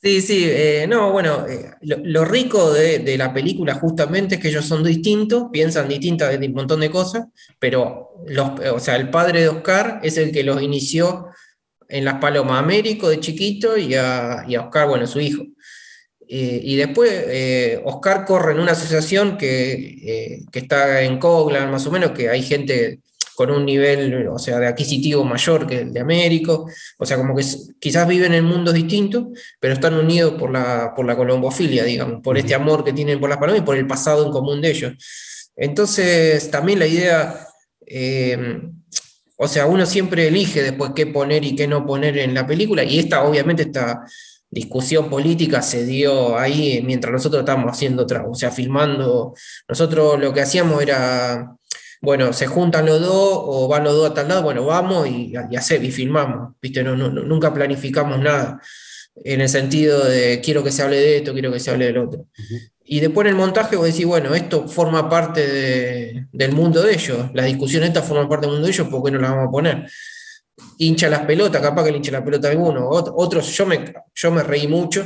Sí, 0.04 0.20
sí, 0.20 0.46
eh, 0.48 0.88
no, 0.90 1.12
bueno, 1.12 1.46
eh, 1.48 1.74
lo, 1.84 2.26
rico 2.26 2.74
de, 2.74 3.16
la 3.20 3.32
película 3.32 3.76
justamente 3.76 4.34
es 4.34 4.42
que 4.42 4.48
ellos 4.48 4.66
son 4.66 4.84
distintos, 4.84 5.50
piensan 5.54 5.88
distintas 5.88 6.40
de 6.40 6.48
un 6.48 6.56
montón 6.56 6.80
de 6.80 6.90
cosas, 6.90 7.28
pero 7.60 8.16
los, 8.26 8.60
o 8.74 8.80
sea, 8.80 8.96
el 8.96 9.12
padre 9.12 9.42
de 9.42 9.50
Oscar 9.50 10.00
es 10.02 10.18
el 10.18 10.32
que 10.32 10.44
los 10.44 10.60
inició 10.60 11.28
en 11.88 12.04
Las 12.04 12.16
Palomas, 12.16 12.58
Américo 12.58 13.10
de 13.10 13.20
chiquito 13.20 13.78
y 13.78 13.94
a, 13.94 14.44
y 14.48 14.56
a 14.56 14.62
Oscar, 14.62 14.88
bueno, 14.88 15.06
su 15.06 15.20
hijo. 15.20 15.44
Eh, 16.34 16.62
y 16.64 16.78
después 16.78 17.12
eh, 17.12 17.82
Oscar 17.84 18.24
corre 18.24 18.54
en 18.54 18.62
una 18.62 18.72
asociación 18.72 19.38
que, 19.38 19.74
eh, 19.74 20.46
que, 20.50 20.60
está 20.60 21.02
en 21.02 21.20
Coglan, 21.20 21.70
más 21.70 21.86
o 21.88 21.92
menos, 21.92 22.12
que 22.12 22.30
hay 22.30 22.42
gente 22.42 23.02
con 23.36 23.52
un 23.52 23.66
nivel, 23.66 24.30
o 24.30 24.40
sea, 24.40 24.58
de 24.58 24.68
adquisitivo 24.68 25.26
mayor 25.26 25.68
que 25.68 25.80
el 25.80 25.92
de 25.92 26.00
Américo, 26.00 26.70
o 26.98 27.06
sea, 27.06 27.18
como 27.18 27.36
que 27.36 27.44
quizás 27.82 28.08
viven 28.08 28.34
en 28.34 28.46
mundos 28.46 28.74
distintos, 28.74 29.26
pero 29.60 29.74
están 29.74 29.94
unidos 29.96 30.36
por 30.40 30.52
la, 30.52 30.94
por 30.96 31.06
la 31.06 31.18
colombofilia, 31.18 31.84
digamos, 31.84 32.22
por 32.24 32.38
este 32.38 32.56
amor 32.56 32.86
que 32.86 32.94
tienen 32.94 33.20
por 33.20 33.30
las 33.30 33.38
palomas 33.38 33.62
y 33.62 33.66
por 33.66 33.76
el 33.76 33.86
pasado 33.86 34.26
en 34.26 34.32
común 34.32 34.62
de 34.62 34.72
ellos. 34.72 34.94
Entonces, 35.58 36.50
también 36.50 36.80
la 36.80 36.88
idea, 36.88 37.46
o 39.36 39.48
sea, 39.50 39.66
uno 39.66 39.86
siempre 39.86 40.28
elige 40.28 40.64
después 40.64 40.94
qué 40.96 41.08
poner 41.08 41.44
y 41.44 41.58
qué 41.58 41.68
no 41.68 41.86
poner 41.86 42.18
en 42.20 42.34
la 42.34 42.48
película, 42.48 42.86
y 42.86 43.00
esta 43.00 43.22
obviamente 43.24 43.64
está 43.64 44.06
discusión 44.52 45.10
política 45.10 45.62
se 45.62 45.86
dio 45.86 46.38
ahí 46.38 46.82
mientras 46.86 47.12
nosotros 47.12 47.40
estábamos 47.40 47.72
haciendo 47.72 48.04
otra, 48.04 48.26
o 48.28 48.36
sea, 48.36 48.52
filmando. 48.52 49.34
Nosotros 49.68 50.20
lo 50.20 50.34
que 50.34 50.42
hacíamos 50.42 50.82
era, 50.82 51.56
bueno, 52.02 52.34
se 52.34 52.48
juntan 52.48 52.86
los 52.86 53.00
dos 53.00 53.40
o 53.46 53.68
van 53.70 53.86
los 53.86 53.96
dos 53.96 54.12
a 54.12 54.14
tal 54.14 54.28
lado, 54.28 54.44
bueno, 54.44 54.66
vamos 54.66 55.08
y, 55.08 55.34
y, 55.50 55.56
hacer, 55.56 55.84
y 55.84 55.92
filmamos, 55.92 56.56
¿viste? 56.62 56.84
No, 56.84 56.96
nunca 56.96 57.54
planificamos 57.54 58.20
nada 58.20 58.62
en 59.16 59.42
el 59.42 59.50
sentido 59.50 60.04
de 60.04 60.42
quiero 60.44 60.64
que 60.64 60.72
se 60.72 60.84
hable 60.84 60.98
de 60.98 61.18
esto, 61.18 61.34
quiero 61.34 61.52
que 61.52 61.60
se 61.60 61.72
hable 61.72 61.86
del 61.86 61.98
otro. 61.98 62.28
Y 62.84 63.00
después 63.00 63.26
en 63.26 63.32
el 63.32 63.38
montaje 63.38 63.78
vos 63.78 63.86
decís, 63.86 64.06
bueno, 64.06 64.36
esto 64.36 64.68
forma 64.68 65.10
parte 65.10 66.28
del 66.30 66.52
mundo 66.52 66.82
de 66.82 66.94
ellos, 66.94 67.28
la 67.34 67.46
discusión 67.46 67.84
esta 67.84 68.02
forma 68.02 68.28
parte 68.28 68.48
del 68.48 68.56
mundo 68.56 68.68
de 68.68 68.74
ellos, 68.74 68.88
¿por 68.90 69.02
qué 69.02 69.12
no 69.12 69.20
la 69.20 69.30
vamos 69.30 69.48
a 69.48 69.52
poner? 69.52 69.88
Hincha 70.78 71.10
las 71.10 71.22
pelotas, 71.22 71.62
capaz 71.62 71.84
que 71.84 71.92
le 71.92 71.98
hincha 71.98 72.12
la 72.12 72.24
pelota 72.24 72.48
a 72.48 72.52
alguno. 72.52 72.88
Otros, 72.90 73.56
yo 73.56 73.66
me, 73.66 73.94
yo 74.14 74.32
me 74.32 74.44
reí 74.44 74.68
mucho 74.68 75.06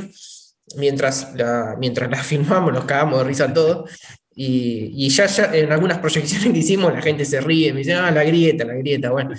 mientras 0.76 1.34
la, 1.34 1.76
mientras 1.78 2.10
la 2.10 2.18
filmamos, 2.22 2.72
nos 2.72 2.84
cagamos 2.84 3.18
de 3.18 3.24
risa 3.24 3.52
todos. 3.52 3.90
Y, 4.34 4.92
y 4.94 5.08
ya, 5.08 5.26
ya 5.26 5.54
en 5.54 5.72
algunas 5.72 5.98
proyecciones 5.98 6.52
que 6.52 6.58
hicimos, 6.58 6.92
la 6.92 7.00
gente 7.00 7.24
se 7.24 7.40
ríe, 7.40 7.72
me 7.72 7.78
dice, 7.78 7.94
ah, 7.94 8.10
la 8.10 8.22
grieta, 8.22 8.64
la 8.64 8.74
grieta. 8.74 9.10
Bueno, 9.10 9.34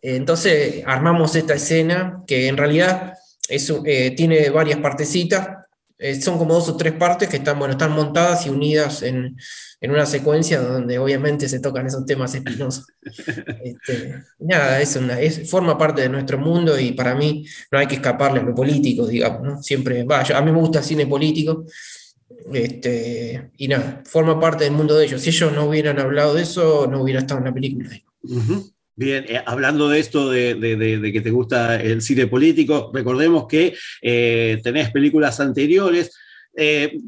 entonces 0.00 0.82
armamos 0.86 1.34
esta 1.34 1.54
escena 1.54 2.22
que 2.26 2.46
en 2.46 2.56
realidad 2.56 3.14
es, 3.48 3.72
eh, 3.84 4.12
tiene 4.12 4.50
varias 4.50 4.78
partecitas. 4.78 5.57
Eh, 6.00 6.20
son 6.20 6.38
como 6.38 6.54
dos 6.54 6.68
o 6.68 6.76
tres 6.76 6.92
partes 6.92 7.28
que 7.28 7.38
están, 7.38 7.58
bueno, 7.58 7.72
están 7.72 7.90
montadas 7.90 8.46
y 8.46 8.50
unidas 8.50 9.02
en, 9.02 9.36
en 9.80 9.90
una 9.90 10.06
secuencia 10.06 10.60
donde 10.60 10.96
obviamente 10.98 11.48
se 11.48 11.58
tocan 11.58 11.86
esos 11.86 12.06
temas 12.06 12.34
espinosos. 12.34 12.86
Este, 13.64 14.22
nada, 14.38 14.80
es 14.80 14.94
una, 14.96 15.20
es, 15.20 15.50
forma 15.50 15.76
parte 15.76 16.02
de 16.02 16.08
nuestro 16.08 16.38
mundo 16.38 16.78
y 16.78 16.92
para 16.92 17.14
mí 17.14 17.46
no 17.70 17.78
hay 17.78 17.86
que 17.86 17.96
escaparle 17.96 18.40
a 18.40 18.42
lo 18.42 18.54
político, 18.54 19.06
digamos, 19.06 19.42
¿no? 19.42 19.62
Siempre, 19.62 20.04
va, 20.04 20.20
a 20.20 20.42
mí 20.42 20.52
me 20.52 20.58
gusta 20.58 20.80
el 20.80 20.84
cine 20.84 21.06
político, 21.06 21.64
este, 22.52 23.50
y 23.56 23.68
nada, 23.68 24.02
forma 24.04 24.38
parte 24.38 24.64
del 24.64 24.74
mundo 24.74 24.96
de 24.96 25.06
ellos. 25.06 25.20
Si 25.22 25.30
ellos 25.30 25.52
no 25.52 25.64
hubieran 25.64 25.98
hablado 25.98 26.34
de 26.34 26.42
eso, 26.42 26.86
no 26.86 27.02
hubiera 27.02 27.20
estado 27.20 27.40
en 27.40 27.46
la 27.46 27.54
película. 27.54 27.90
Bien, 28.98 29.24
eh, 29.28 29.40
hablando 29.46 29.88
de 29.88 30.00
esto 30.00 30.28
de, 30.28 30.56
de, 30.56 31.12
que 31.12 31.20
te 31.20 31.30
gusta 31.30 31.80
el 31.80 32.02
cine 32.02 32.26
político, 32.26 32.90
recordemos 32.92 33.46
que 33.46 33.76
eh, 34.02 34.60
tenés 34.64 34.90
películas 34.90 35.38
anteriores 35.38 36.18
eh, 36.60 36.98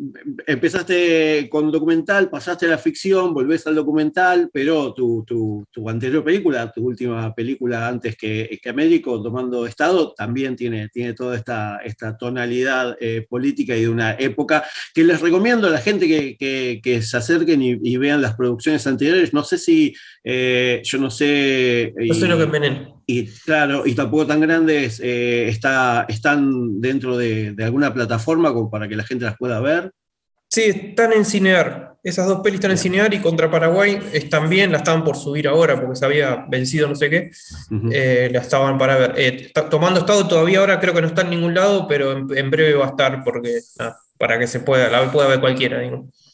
empezaste 0.47 1.49
con 1.51 1.73
documental, 1.73 2.31
pasaste 2.31 2.67
a 2.67 2.69
la 2.69 2.79
ficción, 2.79 3.35
volvés 3.35 3.67
al 3.67 3.75
documental, 3.75 4.49
pero 4.53 4.95
tu, 4.95 5.67
anterior 5.89 6.23
película, 6.23 6.71
tu 6.71 6.87
última 6.87 7.35
película 7.35 7.89
antes 7.89 8.17
que, 8.17 8.61
que 8.63 8.71
Américo, 8.71 9.21
Tomando 9.21 9.67
Estado, 9.67 10.15
también 10.17 10.55
tiene, 10.55 10.89
tiene 10.89 11.15
toda 11.15 11.35
esta, 11.35 11.79
esta 11.85 12.17
tonalidad 12.17 12.97
eh, 13.01 13.27
política 13.29 13.77
y 13.77 13.83
de 13.83 13.89
una 13.89 14.13
época 14.13 14.63
que 14.95 15.03
les 15.03 15.21
recomiendo 15.21 15.67
a 15.67 15.71
la 15.71 15.81
gente 15.81 16.07
que, 16.07 17.03
se 17.03 17.17
acerquen 17.17 17.61
y, 17.61 17.97
vean 17.97 18.23
las 18.23 18.37
producciones 18.37 18.87
anteriores. 18.87 19.35
No 19.35 19.43
sé 19.43 19.59
si, 19.59 19.93
eh, 20.23 20.81
yo 20.85 20.99
no 20.99 21.11
sé... 21.11 21.93
No 21.97 22.15
sé 22.15 22.29
lo 22.29 22.39
que 22.39 22.45
venen 22.45 23.00
y 23.11 23.27
claro, 23.45 23.83
y 23.85 23.95
tampoco 23.95 24.27
tan 24.27 24.41
grandes, 24.41 25.01
eh, 25.03 25.49
está, 25.49 26.07
están 26.09 26.81
dentro 26.81 27.17
de, 27.17 27.55
alguna 27.61 27.93
plataforma 27.93 28.53
como 28.53 28.71
para 28.71 28.89
que 28.89 28.97
la 28.97 29.05
gente 29.05 29.25
las 29.25 29.37
pueda 29.37 29.61
ver. 29.61 29.91
Sí, 30.49 30.63
están 30.63 31.13
en 31.13 31.25
Cinear. 31.25 31.97
Esas 32.03 32.27
dos 32.27 32.41
pelis 32.41 32.59
están 32.59 32.71
en 32.71 32.79
Cinear 32.79 33.13
y 33.13 33.21
contra 33.21 33.51
Paraguay 33.51 34.01
están 34.13 34.49
bien, 34.49 34.73
la 34.73 34.79
estaban 34.79 35.05
por 35.05 35.17
subir 35.17 35.49
ahora 35.49 35.79
porque 35.79 35.97
se 35.97 36.05
había 36.05 36.47
vencido 36.49 36.89
no 36.89 36.95
sé 36.95 37.11
qué. 37.11 37.31
Eh, 37.93 38.31
la 38.33 38.41
estaban 38.41 38.79
para 38.79 38.97
ver. 38.97 39.15
Eh, 39.17 39.53
tomando 39.71 40.01
estado 40.01 40.27
todavía 40.27 40.61
ahora 40.61 40.81
creo 40.81 40.95
que 40.95 41.03
no 41.03 41.09
está 41.09 41.23
en 41.23 41.31
ningún 41.31 41.55
lado, 41.55 41.87
pero 41.87 42.13
en, 42.13 42.51
breve 42.51 42.75
va 42.75 42.87
a 42.87 42.91
estar 42.91 43.23
porque 43.23 43.61
para 44.21 44.39
que 44.39 44.47
se 44.47 44.61
pueda, 44.61 44.91
la 44.91 45.11
pueda 45.11 45.29
ver 45.29 45.41
cualquiera. 45.41 45.81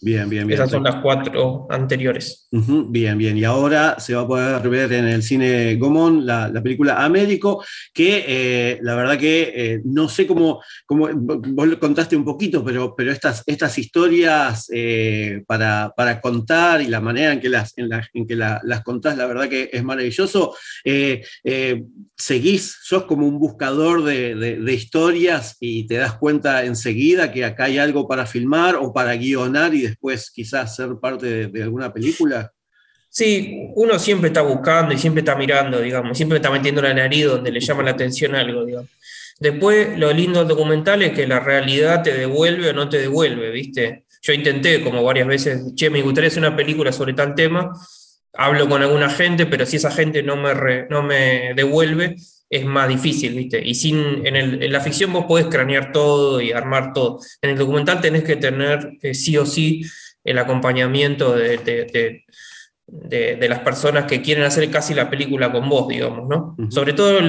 Bien, 0.01 0.29
bien, 0.29 0.47
bien. 0.47 0.51
Esas 0.51 0.73
son 0.73 0.83
las 0.83 0.97
cuatro 0.97 1.69
anteriores. 1.71 2.49
bien, 2.51 3.17
bien. 3.17 3.39
Y 3.39 3.45
ahora 3.45 3.95
se 4.01 4.13
va 4.13 4.23
a 4.23 4.27
poder 4.27 4.69
ver 4.69 4.93
en 4.93 5.07
el 5.07 5.23
cine 5.23 5.77
Gomón 5.77 6.27
la, 6.27 6.53
película 6.65 7.05
Américo, 7.05 7.65
que 7.95 8.25
eh, 8.27 8.79
la 8.83 8.97
verdad 8.97 9.17
que 9.17 9.53
eh, 9.55 9.81
no 9.85 10.09
sé 10.09 10.27
cómo, 10.27 10.61
cómo, 10.85 11.09
vos 11.13 11.69
lo 11.69 11.79
contaste 11.79 12.17
un 12.17 12.25
poquito, 12.25 12.65
pero, 12.65 12.93
pero 12.97 13.13
estas, 13.13 13.45
estas 13.47 13.79
historias 13.79 14.69
eh, 14.75 15.45
para, 15.47 15.93
contar 16.21 16.83
y 16.83 16.89
la 16.89 17.01
manera 17.01 17.35
en 17.35 17.41
que 17.41 17.49
las, 17.49 17.73
en, 17.77 18.27
que 18.27 18.35
las 18.35 18.83
contás, 18.83 19.17
la 19.17 19.27
verdad 19.27 19.49
que 19.49 19.71
es 19.73 19.85
maravilloso. 19.85 20.57
seguís, 22.17 22.79
sos 22.83 23.05
como 23.05 23.29
un 23.29 23.39
buscador 23.39 24.03
de, 24.03 24.35
de 24.35 24.75
historias 24.75 25.57
y 25.61 25.87
te 25.87 25.95
das 25.95 26.15
cuenta 26.15 26.65
enseguida 26.65 27.31
que 27.31 27.45
acá 27.45 27.65
hay 27.65 27.76
algo 27.79 28.07
para 28.07 28.27
filmar 28.27 28.77
o 28.77 28.93
para 28.93 29.15
guionar 29.15 29.75
y 29.75 29.83
después 29.83 30.31
quizás 30.31 30.75
ser 30.77 30.91
parte 31.01 31.49
de, 31.49 31.63
alguna 31.63 31.93
película? 31.93 32.53
Sí, 33.09 33.71
uno 33.75 33.99
siempre 33.99 34.29
está 34.29 34.43
buscando 34.43 34.95
y 34.95 34.99
siempre 34.99 35.21
está 35.21 35.37
mirando, 35.37 35.81
digamos, 35.81 36.17
siempre 36.17 36.37
está 36.37 36.51
metiendo 36.51 36.83
la 36.83 36.93
nariz 36.93 37.27
donde 37.27 37.51
le 37.51 37.61
llama 37.61 37.83
la 37.83 37.93
atención 37.93 38.35
algo, 38.35 38.65
digamos. 38.65 38.91
Después, 39.39 39.99
lo 39.99 40.13
lindo 40.13 40.41
del 40.41 40.49
documental 40.49 41.03
es 41.03 41.13
que 41.13 41.27
la 41.27 41.41
realidad 41.41 42.03
te 42.03 42.13
devuelve 42.13 42.71
o 42.71 42.73
no 42.73 42.89
te 42.89 42.99
devuelve, 42.99 43.51
¿viste? 43.51 44.05
Yo 44.23 44.33
intenté 44.33 44.83
como 44.83 45.05
varias 45.05 45.27
veces, 45.27 45.63
che, 45.75 45.91
me 45.91 46.03
gustaría 46.03 46.29
hacer 46.29 46.43
una 46.43 46.57
película 46.57 46.91
sobre 46.91 47.13
tal 47.13 47.35
tema, 47.35 47.73
hablo 48.33 48.69
con 48.69 48.83
alguna 48.83 49.11
gente, 49.11 49.47
pero 49.47 49.67
si 49.67 49.77
esa 49.77 49.91
gente 49.91 50.23
no 50.23 50.37
me, 50.37 50.87
no 50.89 51.03
me 51.03 51.53
devuelve, 51.55 52.17
es 52.49 52.65
más 52.65 52.89
difícil, 52.89 53.35
¿viste? 53.35 53.61
Y 53.65 53.75
sin, 53.75 54.25
en, 54.25 54.73
la 54.73 54.81
ficción 54.81 55.13
vos 55.13 55.25
podés 55.27 55.47
cranear 55.47 55.93
todo 55.93 56.41
y 56.41 56.53
armar 56.53 56.93
todo. 56.93 57.21
En 57.43 57.51
el 57.51 57.59
documental 57.59 58.01
tenés 58.01 58.23
que 58.23 58.37
tener 58.37 58.99
eh, 59.03 59.15
sí 59.15 59.37
o 59.37 59.45
sí 59.45 59.83
el 60.23 60.39
acompañamiento 60.39 61.35
de, 61.35 61.59
de, 62.87 63.49
las 63.49 63.61
personas 63.61 64.05
que 64.05 64.23
quieren 64.23 64.45
hacer 64.45 64.71
casi 64.71 64.95
la 64.95 65.11
película 65.11 65.53
con 65.53 65.69
vos, 65.69 65.89
digamos, 65.89 66.29
¿no? 66.29 66.57
Sobre 66.71 66.93
todo 66.93 67.21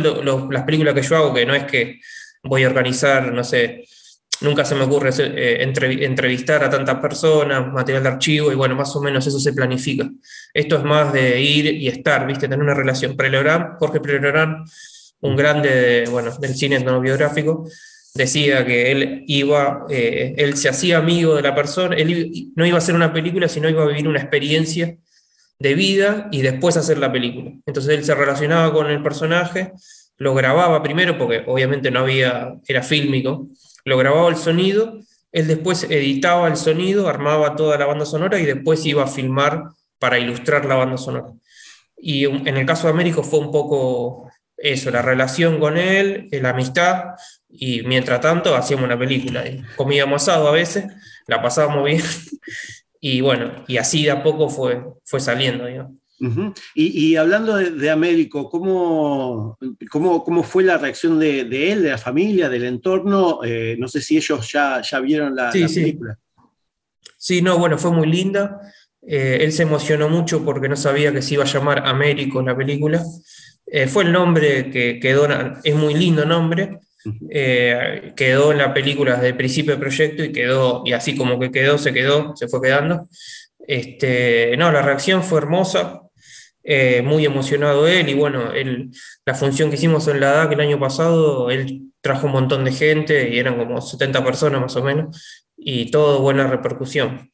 las 0.50 0.64
películas 0.64 0.94
que 0.94 1.02
yo 1.02 1.16
hago, 1.16 1.34
que 1.34 1.46
no 1.46 1.56
es 1.56 1.66
que 1.66 2.00
voy 2.44 2.64
a 2.64 2.68
organizar, 2.68 3.32
no 3.34 3.44
sé, 3.44 3.86
nunca 4.42 4.66
se 4.66 4.76
me 4.76 4.84
ocurre 4.84 5.10
eh, 5.18 5.58
entrevistar 5.62 6.64
a 6.64 6.70
tantas 6.70 7.00
personas, 7.00 7.72
material 7.72 8.04
de 8.04 8.10
archivo, 8.10 8.52
y 8.52 8.56
bueno, 8.56 8.76
más 8.76 8.96
o 8.96 9.02
menos 9.02 9.26
eso 9.26 9.40
se 9.40 9.54
planifica. 9.54 10.10
Esto 10.54 10.78
es 10.78 10.84
más 10.84 11.14
de 11.14 11.42
ir 11.42 11.66
y 11.66 11.88
estar, 11.88 12.26
¿viste? 12.26 12.48
Tener 12.48 12.64
una 12.64 12.74
relación. 12.74 13.16
Prelorán, 13.16 13.76
Jorge 13.80 14.00
Prelorán, 14.00 14.64
un 15.22 15.36
grande 15.36 16.06
bueno, 16.10 16.36
del 16.38 16.56
cine 16.56 16.78
etnobiográfico, 16.78 17.68
decía 18.14 18.66
que 18.66 18.92
él 18.92 19.24
iba, 19.28 19.86
eh, 19.90 20.34
él 20.38 20.58
se 20.58 20.70
hacía 20.70 20.98
amigo 20.98 21.36
de 21.36 21.42
la 21.42 21.56
persona, 21.56 21.96
él 21.96 22.52
no 22.56 22.66
iba 22.66 22.76
a 22.76 22.80
hacer 22.80 22.96
una 22.96 23.14
película, 23.14 23.48
sino 23.48 23.70
iba 23.70 23.84
a 23.84 23.88
vivir 23.88 24.08
una 24.08 24.20
experiencia 24.20 24.98
de 25.60 25.74
vida 25.74 26.28
y 26.32 26.42
después 26.42 26.78
hacer 26.78 26.98
la 26.98 27.12
película. 27.12 27.52
Entonces 27.66 27.98
él 27.98 28.04
se 28.04 28.16
relacionaba 28.16 28.74
con 28.74 28.90
el 28.90 29.02
personaje, 29.02 29.72
lo 30.18 30.34
grababa 30.34 30.84
primero, 30.84 31.18
porque 31.18 31.44
obviamente 31.48 31.92
no 31.92 32.00
había, 32.00 32.56
era 32.68 32.84
fílmico, 32.84 33.48
lo 33.86 33.98
grababa 33.98 34.30
el 34.30 34.36
sonido, 34.36 35.00
él 35.32 35.48
después 35.48 35.84
editaba 35.84 36.48
el 36.48 36.58
sonido, 36.58 37.08
armaba 37.08 37.56
toda 37.56 37.78
la 37.78 37.86
banda 37.86 38.06
sonora 38.06 38.40
y 38.40 38.46
después 38.46 38.86
iba 38.86 39.04
a 39.04 39.08
filmar 39.08 39.64
para 40.00 40.20
ilustrar 40.20 40.66
la 40.66 40.76
banda 40.76 40.98
sonora. 40.98 41.34
Y 41.98 42.26
en 42.26 42.58
el 42.58 42.66
caso 42.66 42.88
de 42.88 42.94
Américo 42.94 43.24
fue 43.24 43.40
un 43.40 43.52
poco 43.52 44.27
eso, 44.58 44.90
la 44.90 45.02
relación 45.02 45.60
con 45.60 45.78
él, 45.78 46.28
la 46.32 46.50
amistad, 46.50 47.12
y 47.50 47.84
mientras 47.84 48.20
tanto 48.22 48.56
hacíamos 48.56 48.86
una 48.86 48.98
película. 48.98 49.44
Comíamos 49.76 50.24
asado 50.24 50.48
a 50.48 50.52
veces, 50.52 50.86
la 51.28 51.42
pasábamos 51.42 51.86
bien, 51.86 52.02
y 53.00 53.22
bueno, 53.22 53.64
y 53.68 53.78
así 53.78 54.04
de 54.04 54.12
a 54.12 54.24
poco 54.24 54.50
fue, 54.50 54.84
fue 55.04 55.20
saliendo. 55.20 55.66
y, 56.74 57.16
hablando 57.16 57.56
de, 57.56 57.90
Américo, 57.90 58.50
¿cómo, 58.50 59.58
cómo, 59.92 60.24
cómo 60.24 60.44
fue 60.44 60.64
la 60.64 60.78
reacción 60.78 61.20
de, 61.20 61.42
él, 61.42 61.84
de 61.84 61.92
la 61.92 61.98
familia, 61.98 62.50
del 62.50 62.66
entorno? 62.66 63.42
Eh, 63.44 63.76
no 63.78 63.88
sé 63.88 64.02
si 64.02 64.18
ellos 64.18 64.52
ya, 64.52 64.82
ya 64.82 65.00
vieron 65.00 65.36
la, 65.36 65.52
película. 65.52 66.18
Sí. 67.18 67.42
no, 67.42 67.58
bueno, 67.60 67.78
fue 67.78 67.92
muy 67.92 68.08
linda. 68.08 68.60
Eh, 69.10 69.38
él 69.42 69.54
se 69.54 69.64
emocionó 69.64 70.10
mucho 70.10 70.44
porque 70.44 70.68
no 70.68 70.76
sabía 70.76 71.14
que 71.14 71.22
se 71.22 71.36
iba 71.36 71.44
a 71.44 71.48
llamar 71.48 71.86
Américo 71.86 72.42
la 72.42 72.58
película. 72.58 73.02
Eh, 73.70 73.88
fue 73.88 74.04
el 74.04 74.12
nombre 74.14 74.70
que 74.72 75.00
quedó, 75.00 75.28
es 75.64 75.76
muy 75.76 75.94
lindo 75.94 76.26
nombre, 76.26 76.80
eh, 77.30 78.14
quedó 78.16 78.52
en 78.52 78.60
la 78.60 78.74
película 78.74 79.16
desde 79.16 79.30
el 79.30 79.38
principio 79.38 79.74
del 79.74 79.82
proyecto 79.82 80.24
y 80.24 80.32
quedó, 80.32 80.84
y 80.86 80.94
así 80.94 81.16
como 81.16 81.40
que 81.40 81.52
quedó, 81.52 81.78
se 81.78 81.94
quedó, 81.94 82.36
se 82.36 82.48
fue 82.48 82.62
quedando. 82.62 83.08
Este, 83.60 84.56
no, 84.58 84.72
la 84.72 84.82
reacción 84.82 85.24
fue 85.24 85.40
hermosa, 85.40 86.02
eh, 86.64 87.02
muy 87.02 87.26
emocionado 87.26 87.88
él, 87.88 88.10
y 88.10 88.14
bueno, 88.14 88.54
él, 88.54 88.90
la 89.26 89.34
función 89.36 89.70
que 89.70 89.76
hicimos 89.76 90.08
en 90.08 90.22
la 90.22 90.32
DAC 90.32 90.54
el 90.54 90.62
año 90.62 90.80
pasado, 90.80 91.50
él 91.52 91.92
trajo 92.02 92.28
un 92.28 92.34
montón 92.34 92.64
de 92.64 92.72
gente, 92.72 93.30
y 93.30 93.40
eran 93.40 93.58
como 93.58 93.82
70 93.82 94.24
personas 94.24 94.62
más 94.62 94.76
o 94.78 94.84
menos, 94.84 95.46
y 95.58 95.92
todo 95.92 96.22
buena 96.22 96.48
repercusión. 96.48 97.30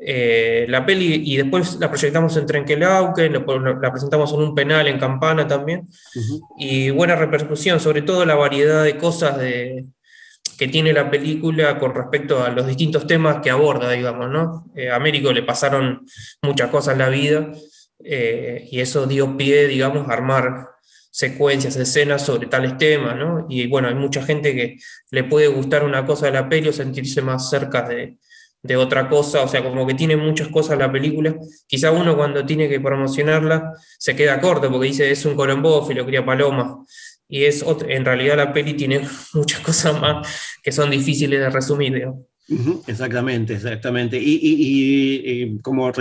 Eh, 0.00 0.66
la 0.68 0.86
peli 0.86 1.22
y 1.24 1.36
después 1.36 1.78
la 1.80 1.88
proyectamos 1.88 2.36
en 2.36 2.46
Trenquelauque, 2.46 3.28
la 3.28 3.90
presentamos 3.90 4.32
en 4.32 4.40
un 4.40 4.54
penal 4.54 4.86
en 4.86 4.98
Campana 4.98 5.46
también, 5.48 5.88
y 6.56 6.90
buena 6.90 7.16
repercusión, 7.16 7.80
sobre 7.80 8.02
todo 8.02 8.24
la 8.24 8.36
variedad 8.36 8.84
de 8.84 8.96
cosas 8.96 9.38
de, 9.38 9.86
que 10.56 10.68
tiene 10.68 10.92
la 10.92 11.10
película 11.10 11.78
con 11.78 11.94
respecto 11.94 12.44
a 12.44 12.50
los 12.50 12.66
distintos 12.66 13.06
temas 13.06 13.38
que 13.42 13.50
aborda, 13.50 13.90
digamos, 13.90 14.30
¿no? 14.30 14.70
Eh, 14.76 14.90
a 14.90 14.96
Américo 14.96 15.32
le 15.32 15.42
pasaron 15.42 16.06
muchas 16.42 16.70
cosas 16.70 16.94
en 16.94 16.98
la 16.98 17.08
vida 17.08 17.52
eh, 18.04 18.68
y 18.70 18.80
eso 18.80 19.06
dio 19.06 19.36
pie, 19.36 19.66
digamos, 19.66 20.08
a 20.08 20.12
armar 20.12 20.68
secuencias, 21.10 21.76
escenas 21.76 22.24
sobre 22.24 22.46
tales 22.46 22.76
temas, 22.76 23.16
¿no? 23.16 23.46
Y 23.48 23.66
bueno, 23.66 23.88
hay 23.88 23.94
mucha 23.94 24.22
gente 24.22 24.54
que 24.54 24.76
le 25.10 25.24
puede 25.24 25.48
gustar 25.48 25.82
una 25.84 26.06
cosa 26.06 26.26
de 26.26 26.32
la 26.32 26.48
peli 26.48 26.68
o 26.68 26.72
sentirse 26.72 27.22
más 27.22 27.50
cerca 27.50 27.82
de, 27.82 28.18
de 28.62 28.76
otra 28.76 29.08
cosa, 29.08 29.42
o 29.42 29.48
sea, 29.48 29.62
como 29.62 29.86
que 29.86 29.94
tiene 29.94 30.16
muchas 30.16 30.48
cosas 30.48 30.78
la 30.78 30.90
película. 30.90 31.36
Quizá 31.66 31.90
uno 31.92 32.16
cuando 32.16 32.44
tiene 32.44 32.68
que 32.68 32.80
promocionarla 32.80 33.72
se 33.98 34.16
queda 34.16 34.40
corto 34.40 34.70
porque 34.70 34.88
dice 34.88 35.10
es 35.10 35.24
un 35.24 35.34
y 35.34 35.94
lo 35.94 36.06
cría 36.06 36.24
Paloma. 36.24 36.84
y 37.28 37.44
es 37.44 37.64
en 37.88 38.04
realidad 38.04 38.36
la 38.36 38.52
peli 38.52 38.74
tiene 38.74 39.00
muchas 39.34 39.60
cosas 39.60 40.00
más 40.00 40.28
que 40.62 40.72
son 40.72 40.90
difíciles 40.90 41.40
de 41.40 41.50
resumir. 41.50 42.08
Exactamente, 42.86 43.54
exactamente. 43.54 44.18
Y, 44.18 45.58
como, 45.60 45.92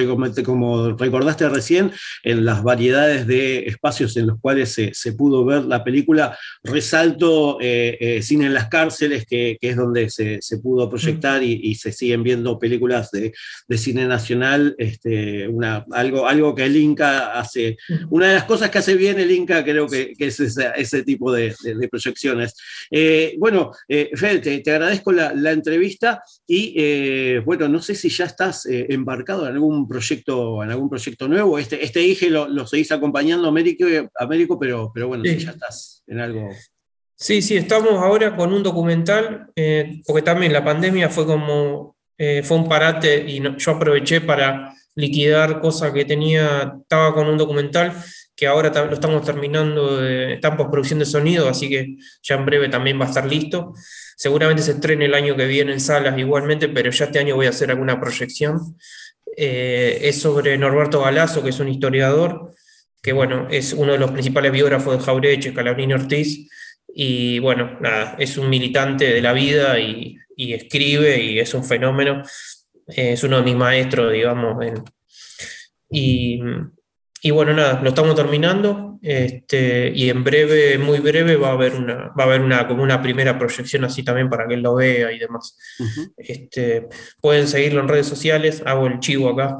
como, 0.45 0.91
recordaste 0.93 1.49
recién, 1.49 1.91
en 2.23 2.45
las 2.45 2.63
variedades 2.63 3.27
de 3.27 3.65
espacios 3.65 4.15
en 4.15 4.27
los 4.27 4.39
cuales 4.39 4.73
se, 4.73 5.13
pudo 5.13 5.43
ver 5.43 5.65
la 5.65 5.83
película, 5.83 6.37
resalto 6.63 7.59
eh, 7.59 7.97
eh, 7.99 8.21
Cine 8.21 8.45
en 8.45 8.53
las 8.53 8.69
cárceles, 8.69 9.25
que, 9.25 9.57
es 9.59 9.75
donde 9.75 10.09
se, 10.09 10.39
pudo 10.63 10.89
proyectar 10.89 11.43
y, 11.43 11.75
se 11.75 11.91
siguen 11.91 12.23
viendo 12.23 12.57
películas 12.57 13.11
de, 13.11 13.33
cine 13.77 14.07
nacional. 14.07 14.73
Este, 14.77 15.49
una, 15.49 15.85
algo, 15.91 16.27
algo 16.27 16.55
que 16.55 16.63
el 16.63 16.77
Inca 16.77 17.37
hace, 17.37 17.77
una 18.09 18.29
de 18.29 18.35
las 18.35 18.45
cosas 18.45 18.69
que 18.69 18.77
hace 18.77 18.95
bien 18.95 19.19
el 19.19 19.31
Inca 19.31 19.65
creo 19.65 19.87
que, 19.87 20.13
es 20.17 20.39
ese, 20.39 21.03
tipo 21.03 21.33
de, 21.33 21.53
proyecciones. 21.91 22.55
Eh, 22.89 23.35
bueno, 23.37 23.71
Fede, 23.87 24.61
te, 24.61 24.71
agradezco 24.71 25.11
la, 25.11 25.33
la 25.33 25.51
entrevista. 25.51 26.21
Y 26.49 26.73
eh, 26.77 27.41
bueno, 27.43 27.67
no 27.67 27.81
sé 27.81 27.93
si 27.93 28.07
ya 28.07 28.23
estás 28.23 28.65
eh, 28.65 28.85
embarcado 28.89 29.47
en 29.47 29.53
algún 29.55 29.85
proyecto, 29.85 30.63
en 30.63 30.71
algún 30.71 30.89
proyecto 30.89 31.27
nuevo. 31.27 31.59
Este, 31.59 31.83
este 31.83 31.99
dije 31.99 32.29
lo, 32.29 32.65
seguís 32.65 32.89
acompañando 32.93 33.47
a 33.47 33.49
Américo, 33.49 34.57
pero, 34.57 34.89
pero 34.93 35.09
bueno, 35.09 35.25
si 35.25 35.37
ya 35.39 35.51
estás 35.51 36.03
en 36.07 36.19
algo. 36.21 36.49
Sí, 37.15 37.41
sí, 37.41 37.57
estamos 37.57 37.93
ahora 37.93 38.33
con 38.35 38.53
un 38.53 38.63
documental, 38.63 39.47
eh, 39.55 40.01
porque 40.05 40.21
también 40.21 40.53
la 40.53 40.63
pandemia 40.63 41.09
fue 41.09 41.25
como, 41.25 41.97
fue 42.17 42.57
un 42.57 42.69
parate 42.69 43.25
y 43.27 43.41
yo 43.57 43.71
aproveché 43.71 44.21
para 44.21 44.73
liquidar 44.95 45.59
cosas 45.59 45.91
que 45.91 46.05
tenía, 46.05 46.77
estaba 46.81 47.13
con 47.13 47.27
un 47.27 47.37
documental 47.37 47.93
que 48.37 48.45
ahora 48.45 48.69
lo 48.85 48.93
estamos 48.93 49.25
terminando, 49.25 49.97
de, 49.97 50.35
está 50.35 50.49
en 50.49 50.57
postproducción 50.57 50.99
de 50.99 51.05
sonido, 51.05 51.49
así 51.49 51.67
que 51.67 51.97
ya 52.21 52.35
en 52.35 52.45
breve 52.45 52.69
también 52.69 53.01
va 53.01 53.05
a 53.05 53.07
estar 53.07 53.25
listo. 53.25 53.73
Seguramente 54.15 54.61
se 54.61 54.73
estrene 54.73 55.05
el 55.05 55.15
año 55.15 55.35
que 55.35 55.47
viene 55.47 55.73
en 55.73 55.79
salas 55.79 56.17
igualmente, 56.19 56.69
pero 56.69 56.91
ya 56.91 57.05
este 57.05 57.17
año 57.17 57.35
voy 57.35 57.47
a 57.47 57.49
hacer 57.49 57.71
alguna 57.71 57.99
proyección. 57.99 58.77
Eh, 59.35 60.01
es 60.03 60.21
sobre 60.21 60.55
Norberto 60.55 61.01
Galazo, 61.01 61.43
que 61.43 61.49
es 61.49 61.59
un 61.59 61.67
historiador, 61.67 62.51
que 63.01 63.11
bueno, 63.11 63.47
es 63.49 63.73
uno 63.73 63.93
de 63.93 63.97
los 63.97 64.11
principales 64.11 64.51
biógrafos 64.51 64.99
de 64.99 65.03
Jaureche, 65.03 65.53
Calabrini 65.53 65.93
Ortiz, 65.93 66.47
y 66.87 67.39
bueno, 67.39 67.77
nada, 67.81 68.15
es 68.19 68.37
un 68.37 68.49
militante 68.51 69.11
de 69.13 69.21
la 69.21 69.33
vida 69.33 69.79
y, 69.79 70.19
escribe 70.37 71.23
y 71.23 71.39
es 71.39 71.55
un 71.55 71.63
fenómeno. 71.63 72.21
Eh, 72.87 73.13
es 73.13 73.23
uno 73.23 73.37
de 73.37 73.43
mis 73.43 73.55
maestros, 73.55 74.13
digamos. 74.13 74.63
y, 75.89 76.39
y 77.21 77.31
bueno, 77.31 77.53
nada, 77.53 77.81
lo 77.81 77.89
estamos 77.89 78.15
terminando 78.15 78.99
este, 79.01 79.91
y 79.95 80.09
en 80.09 80.23
breve, 80.23 80.77
muy 80.77 80.99
breve, 80.99 81.35
va 81.35 81.49
a 81.49 81.53
haber 81.53 81.75
una, 81.75 82.11
va 82.17 82.23
a 82.23 82.27
haber 82.27 82.41
una, 82.41 82.67
como 82.67 82.83
una 82.83 83.01
primera 83.01 83.37
proyección 83.39 83.83
así 83.85 84.03
también 84.03 84.29
para 84.29 84.47
que 84.47 84.53
él 84.55 84.61
lo 84.61 84.75
vea 84.75 85.11
y 85.11 85.19
demás. 85.19 85.57
este, 86.17 86.87
pueden 87.21 87.47
seguirlo 87.47 87.81
en 87.81 87.87
redes 87.87 88.07
sociales, 88.07 88.61
hago 88.65 88.87
el 88.87 88.99
chivo 88.99 89.29
acá, 89.29 89.57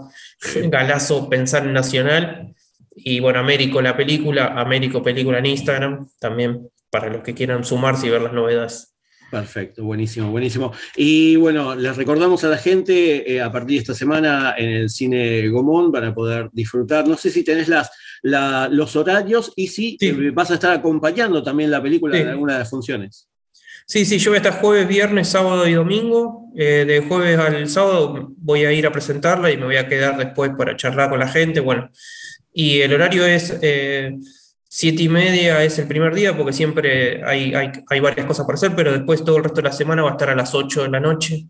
Galazo 0.66 1.30
Pensar 1.30 1.66
en 1.66 1.74
Nacional 1.74 2.56
y 2.96 3.20
bueno, 3.20 3.40
Américo 3.40 3.82
la 3.82 3.96
película, 3.96 4.54
Américo 4.60 5.02
Película 5.04 5.40
en 5.40 5.48
Instagram, 5.48 6.10
también 6.20 6.70
para 6.90 7.10
los 7.10 7.22
que 7.22 7.34
quieran 7.34 7.64
sumarse 7.64 8.08
y 8.08 8.10
ver 8.10 8.22
las 8.22 8.34
novedades. 8.34 8.97
Perfecto, 9.30 9.84
buenísimo, 9.84 10.32
buenísimo. 10.32 10.72
Y 10.96 11.36
bueno, 11.36 11.76
les 11.76 11.98
recordamos 11.98 12.44
a 12.46 12.50
la 12.50 12.58
gente 12.58 13.30
eh, 13.30 13.42
a 13.42 13.52
partir 13.52 13.76
de 13.76 13.82
esta 13.82 13.94
semana 13.94 14.56
en 14.58 14.70
el 14.70 14.90
cine 14.90 15.48
Gomón 15.50 15.92
para 15.92 16.14
poder 16.14 16.50
disfrutar. 16.54 17.08
No 17.08 17.18
sé 17.18 17.30
si 17.30 17.44
tenés 17.44 17.68
las, 17.68 17.92
los 18.24 18.96
horarios 18.96 19.52
y 19.56 19.68
si 19.68 19.98
eh, 20.00 20.32
vas 20.34 20.52
a 20.52 20.54
estar 20.54 20.72
acompañando 20.72 21.44
también 21.44 21.72
la 21.72 21.82
película 21.82 22.18
en 22.18 22.30
alguna 22.30 22.54
de 22.54 22.60
las 22.60 22.70
funciones. 22.70 23.28
Sí, 23.86 24.06
sí, 24.06 24.18
yo 24.18 24.32
voy 24.32 24.38
a 24.38 24.42
estar 24.42 24.62
jueves, 24.62 24.88
viernes, 24.88 25.28
sábado 25.28 25.68
y 25.68 25.74
domingo. 25.74 26.50
Eh, 26.56 26.86
de 26.88 27.02
jueves 27.02 27.38
al 27.38 27.68
sábado 27.70 28.34
voy 28.38 28.66
a 28.66 28.72
ir 28.72 28.88
a 28.88 28.92
presentarla 28.92 29.52
y 29.52 29.58
me 29.58 29.66
voy 29.66 29.78
a 29.78 29.88
quedar 29.88 30.18
después 30.18 30.52
para 30.58 30.76
charlar 30.78 31.10
con 31.10 31.20
la 31.20 31.28
gente. 31.28 31.60
Bueno, 31.60 31.90
y 32.54 32.80
el 32.80 32.94
horario 32.94 33.26
es 33.26 33.54
Siete 34.70 35.04
y 35.04 35.10
media 35.10 35.64
es 35.64 35.80
el 35.80 35.88
primer 35.88 36.14
día 36.14 36.36
porque 36.36 36.52
siempre 36.52 37.24
hay, 37.24 37.54
hay, 37.54 38.00
varias 38.00 38.26
cosas 38.26 38.46
por 38.46 38.56
hacer, 38.56 38.74
pero 38.76 38.92
después 38.92 39.24
todo 39.24 39.38
el 39.38 39.44
resto 39.44 39.62
de 39.62 39.70
la 39.70 39.72
semana 39.72 40.04
va 40.04 40.10
a 40.10 40.12
estar 40.14 40.30
a 40.30 40.36
las 40.36 40.54
8 40.54 40.84
de 40.84 40.90
la 40.90 41.00
noche. 41.00 41.48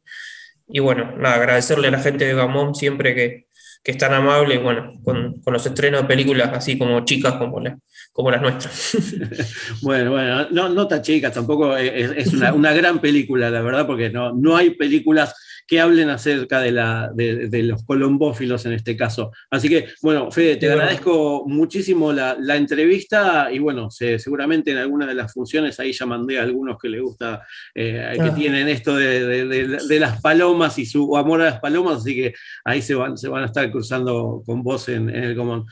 Y 0.68 0.80
bueno, 0.80 1.16
nada, 1.18 1.36
agradecerle 1.36 1.88
a 1.88 1.92
la 1.92 2.00
gente 2.00 2.26
de 2.26 2.36
Gamón 2.36 2.76
siempre 2.76 3.16
que, 3.16 3.48
que 3.84 3.92
es 3.92 3.98
tan 3.98 4.14
amable 4.14 4.58
bueno, 4.60 5.00
con, 5.04 5.42
con, 5.42 5.54
los 5.54 5.66
estrenos 5.66 6.02
de 6.02 6.08
películas 6.08 6.52
así 6.54 6.78
como 6.78 7.06
chicas 7.06 7.34
como, 7.36 7.64
como 8.12 8.32
las 8.32 8.42
nuestras. 8.42 8.98
bueno, 9.82 10.12
bueno, 10.12 10.48
no, 10.52 10.70
no 10.70 10.88
tan 10.88 11.02
chicas, 11.02 11.34
tampoco 11.34 11.76
es, 11.76 12.12
es 12.16 12.34
una, 12.34 12.54
una, 12.54 12.74
gran 12.74 13.00
película, 13.00 13.50
la 13.50 13.62
verdad, 13.62 13.88
porque 13.88 14.10
no, 14.10 14.34
no 14.34 14.58
hay 14.58 14.72
películas 14.72 15.34
que 15.68 15.82
hablen 15.82 16.10
acerca 16.10 16.62
de, 16.62 16.72
la, 16.72 17.12
de, 17.14 17.64
los 17.64 17.84
colombófilos 17.84 18.66
en 18.66 18.72
este 18.72 18.96
caso. 18.96 19.32
Así 19.52 19.68
que, 19.68 19.90
bueno, 20.02 20.32
Fede, 20.32 20.56
te 20.56 20.72
agradezco 20.72 21.44
muchísimo 21.46 22.14
la, 22.14 22.36
entrevista 22.56 23.52
y 23.52 23.60
bueno, 23.60 23.92
seguramente 23.92 24.72
en 24.72 24.78
alguna 24.78 25.06
de 25.06 25.14
las 25.14 25.34
funciones 25.34 25.80
ahí 25.80 25.92
ya 25.92 26.06
mandé 26.06 26.40
a 26.40 26.44
algunos 26.44 26.78
que 26.80 26.88
les 26.88 27.02
gusta, 27.02 27.46
eh, 27.76 28.14
que 28.16 28.22
ah. 28.22 28.34
tienen 28.34 28.70
esto 28.70 28.96
de, 28.96 30.00
las 30.00 30.22
palomas 30.22 30.80
y 30.80 30.86
su 30.86 31.16
amor 31.18 31.42
a 31.42 31.46
las 31.46 31.60
palomas, 31.60 31.98
así 31.98 32.16
que 32.16 32.34
ahí 32.64 32.82
se 32.82 32.96
van, 32.96 33.18
se 33.18 33.28
van 33.28 33.44
a 33.44 33.48
estar 33.48 33.70
cruzando 33.70 34.42
con 34.46 34.64
vos 34.64 34.88
en, 34.88 35.10
en 35.10 35.24
el 35.24 35.36
común. 35.36 35.66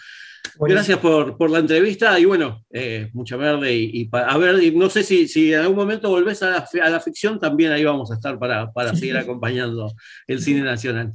Gracias 0.59 0.99
por, 0.99 1.49
la 1.49 1.59
entrevista 1.59 2.19
y 2.19 2.25
bueno, 2.25 2.63
eh, 2.71 3.09
mucha 3.13 3.37
verde 3.37 3.73
y, 3.73 4.09
a 4.11 4.37
ver, 4.37 4.73
no 4.73 4.89
sé 4.89 5.03
si, 5.03 5.27
si, 5.27 5.53
en 5.53 5.61
algún 5.61 5.77
momento 5.77 6.09
volvés 6.09 6.41
a 6.43 6.67
la, 6.73 6.99
ficción, 6.99 7.39
también 7.39 7.71
ahí 7.71 7.83
vamos 7.83 8.11
a 8.11 8.15
estar 8.15 8.39
para, 8.39 8.71
para 8.71 8.95
seguir 8.95 9.17
acompañando 9.17 9.93
el 10.27 10.41
cine 10.41 10.61
nacional. 10.61 11.13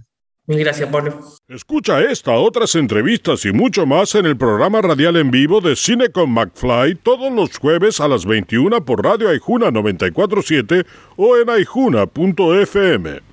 Mil 0.50 0.58
gracias, 0.58 0.88
Pablo. 0.88 1.20
Escucha 1.48 2.00
esta, 2.02 2.32
otras 2.32 2.74
entrevistas 2.74 3.44
y 3.44 3.52
mucho 3.52 3.86
más 3.86 4.16
en 4.16 4.26
el 4.26 4.36
programa 4.36 4.82
radial 4.82 5.16
en 5.16 5.30
vivo 5.30 5.60
de 5.60 5.76
Cine 5.76 6.08
con 6.08 6.30
McFly 6.30 6.96
todos 6.96 7.32
los 7.32 7.56
jueves 7.56 8.00
a 8.00 8.08
las 8.08 8.26
21 8.26 8.84
por 8.84 9.04
Radio 9.04 9.28
Aijuna 9.28 9.70
947 9.70 10.84
o 11.16 11.36
en 11.36 11.50
aijuna.fm. 11.50 13.29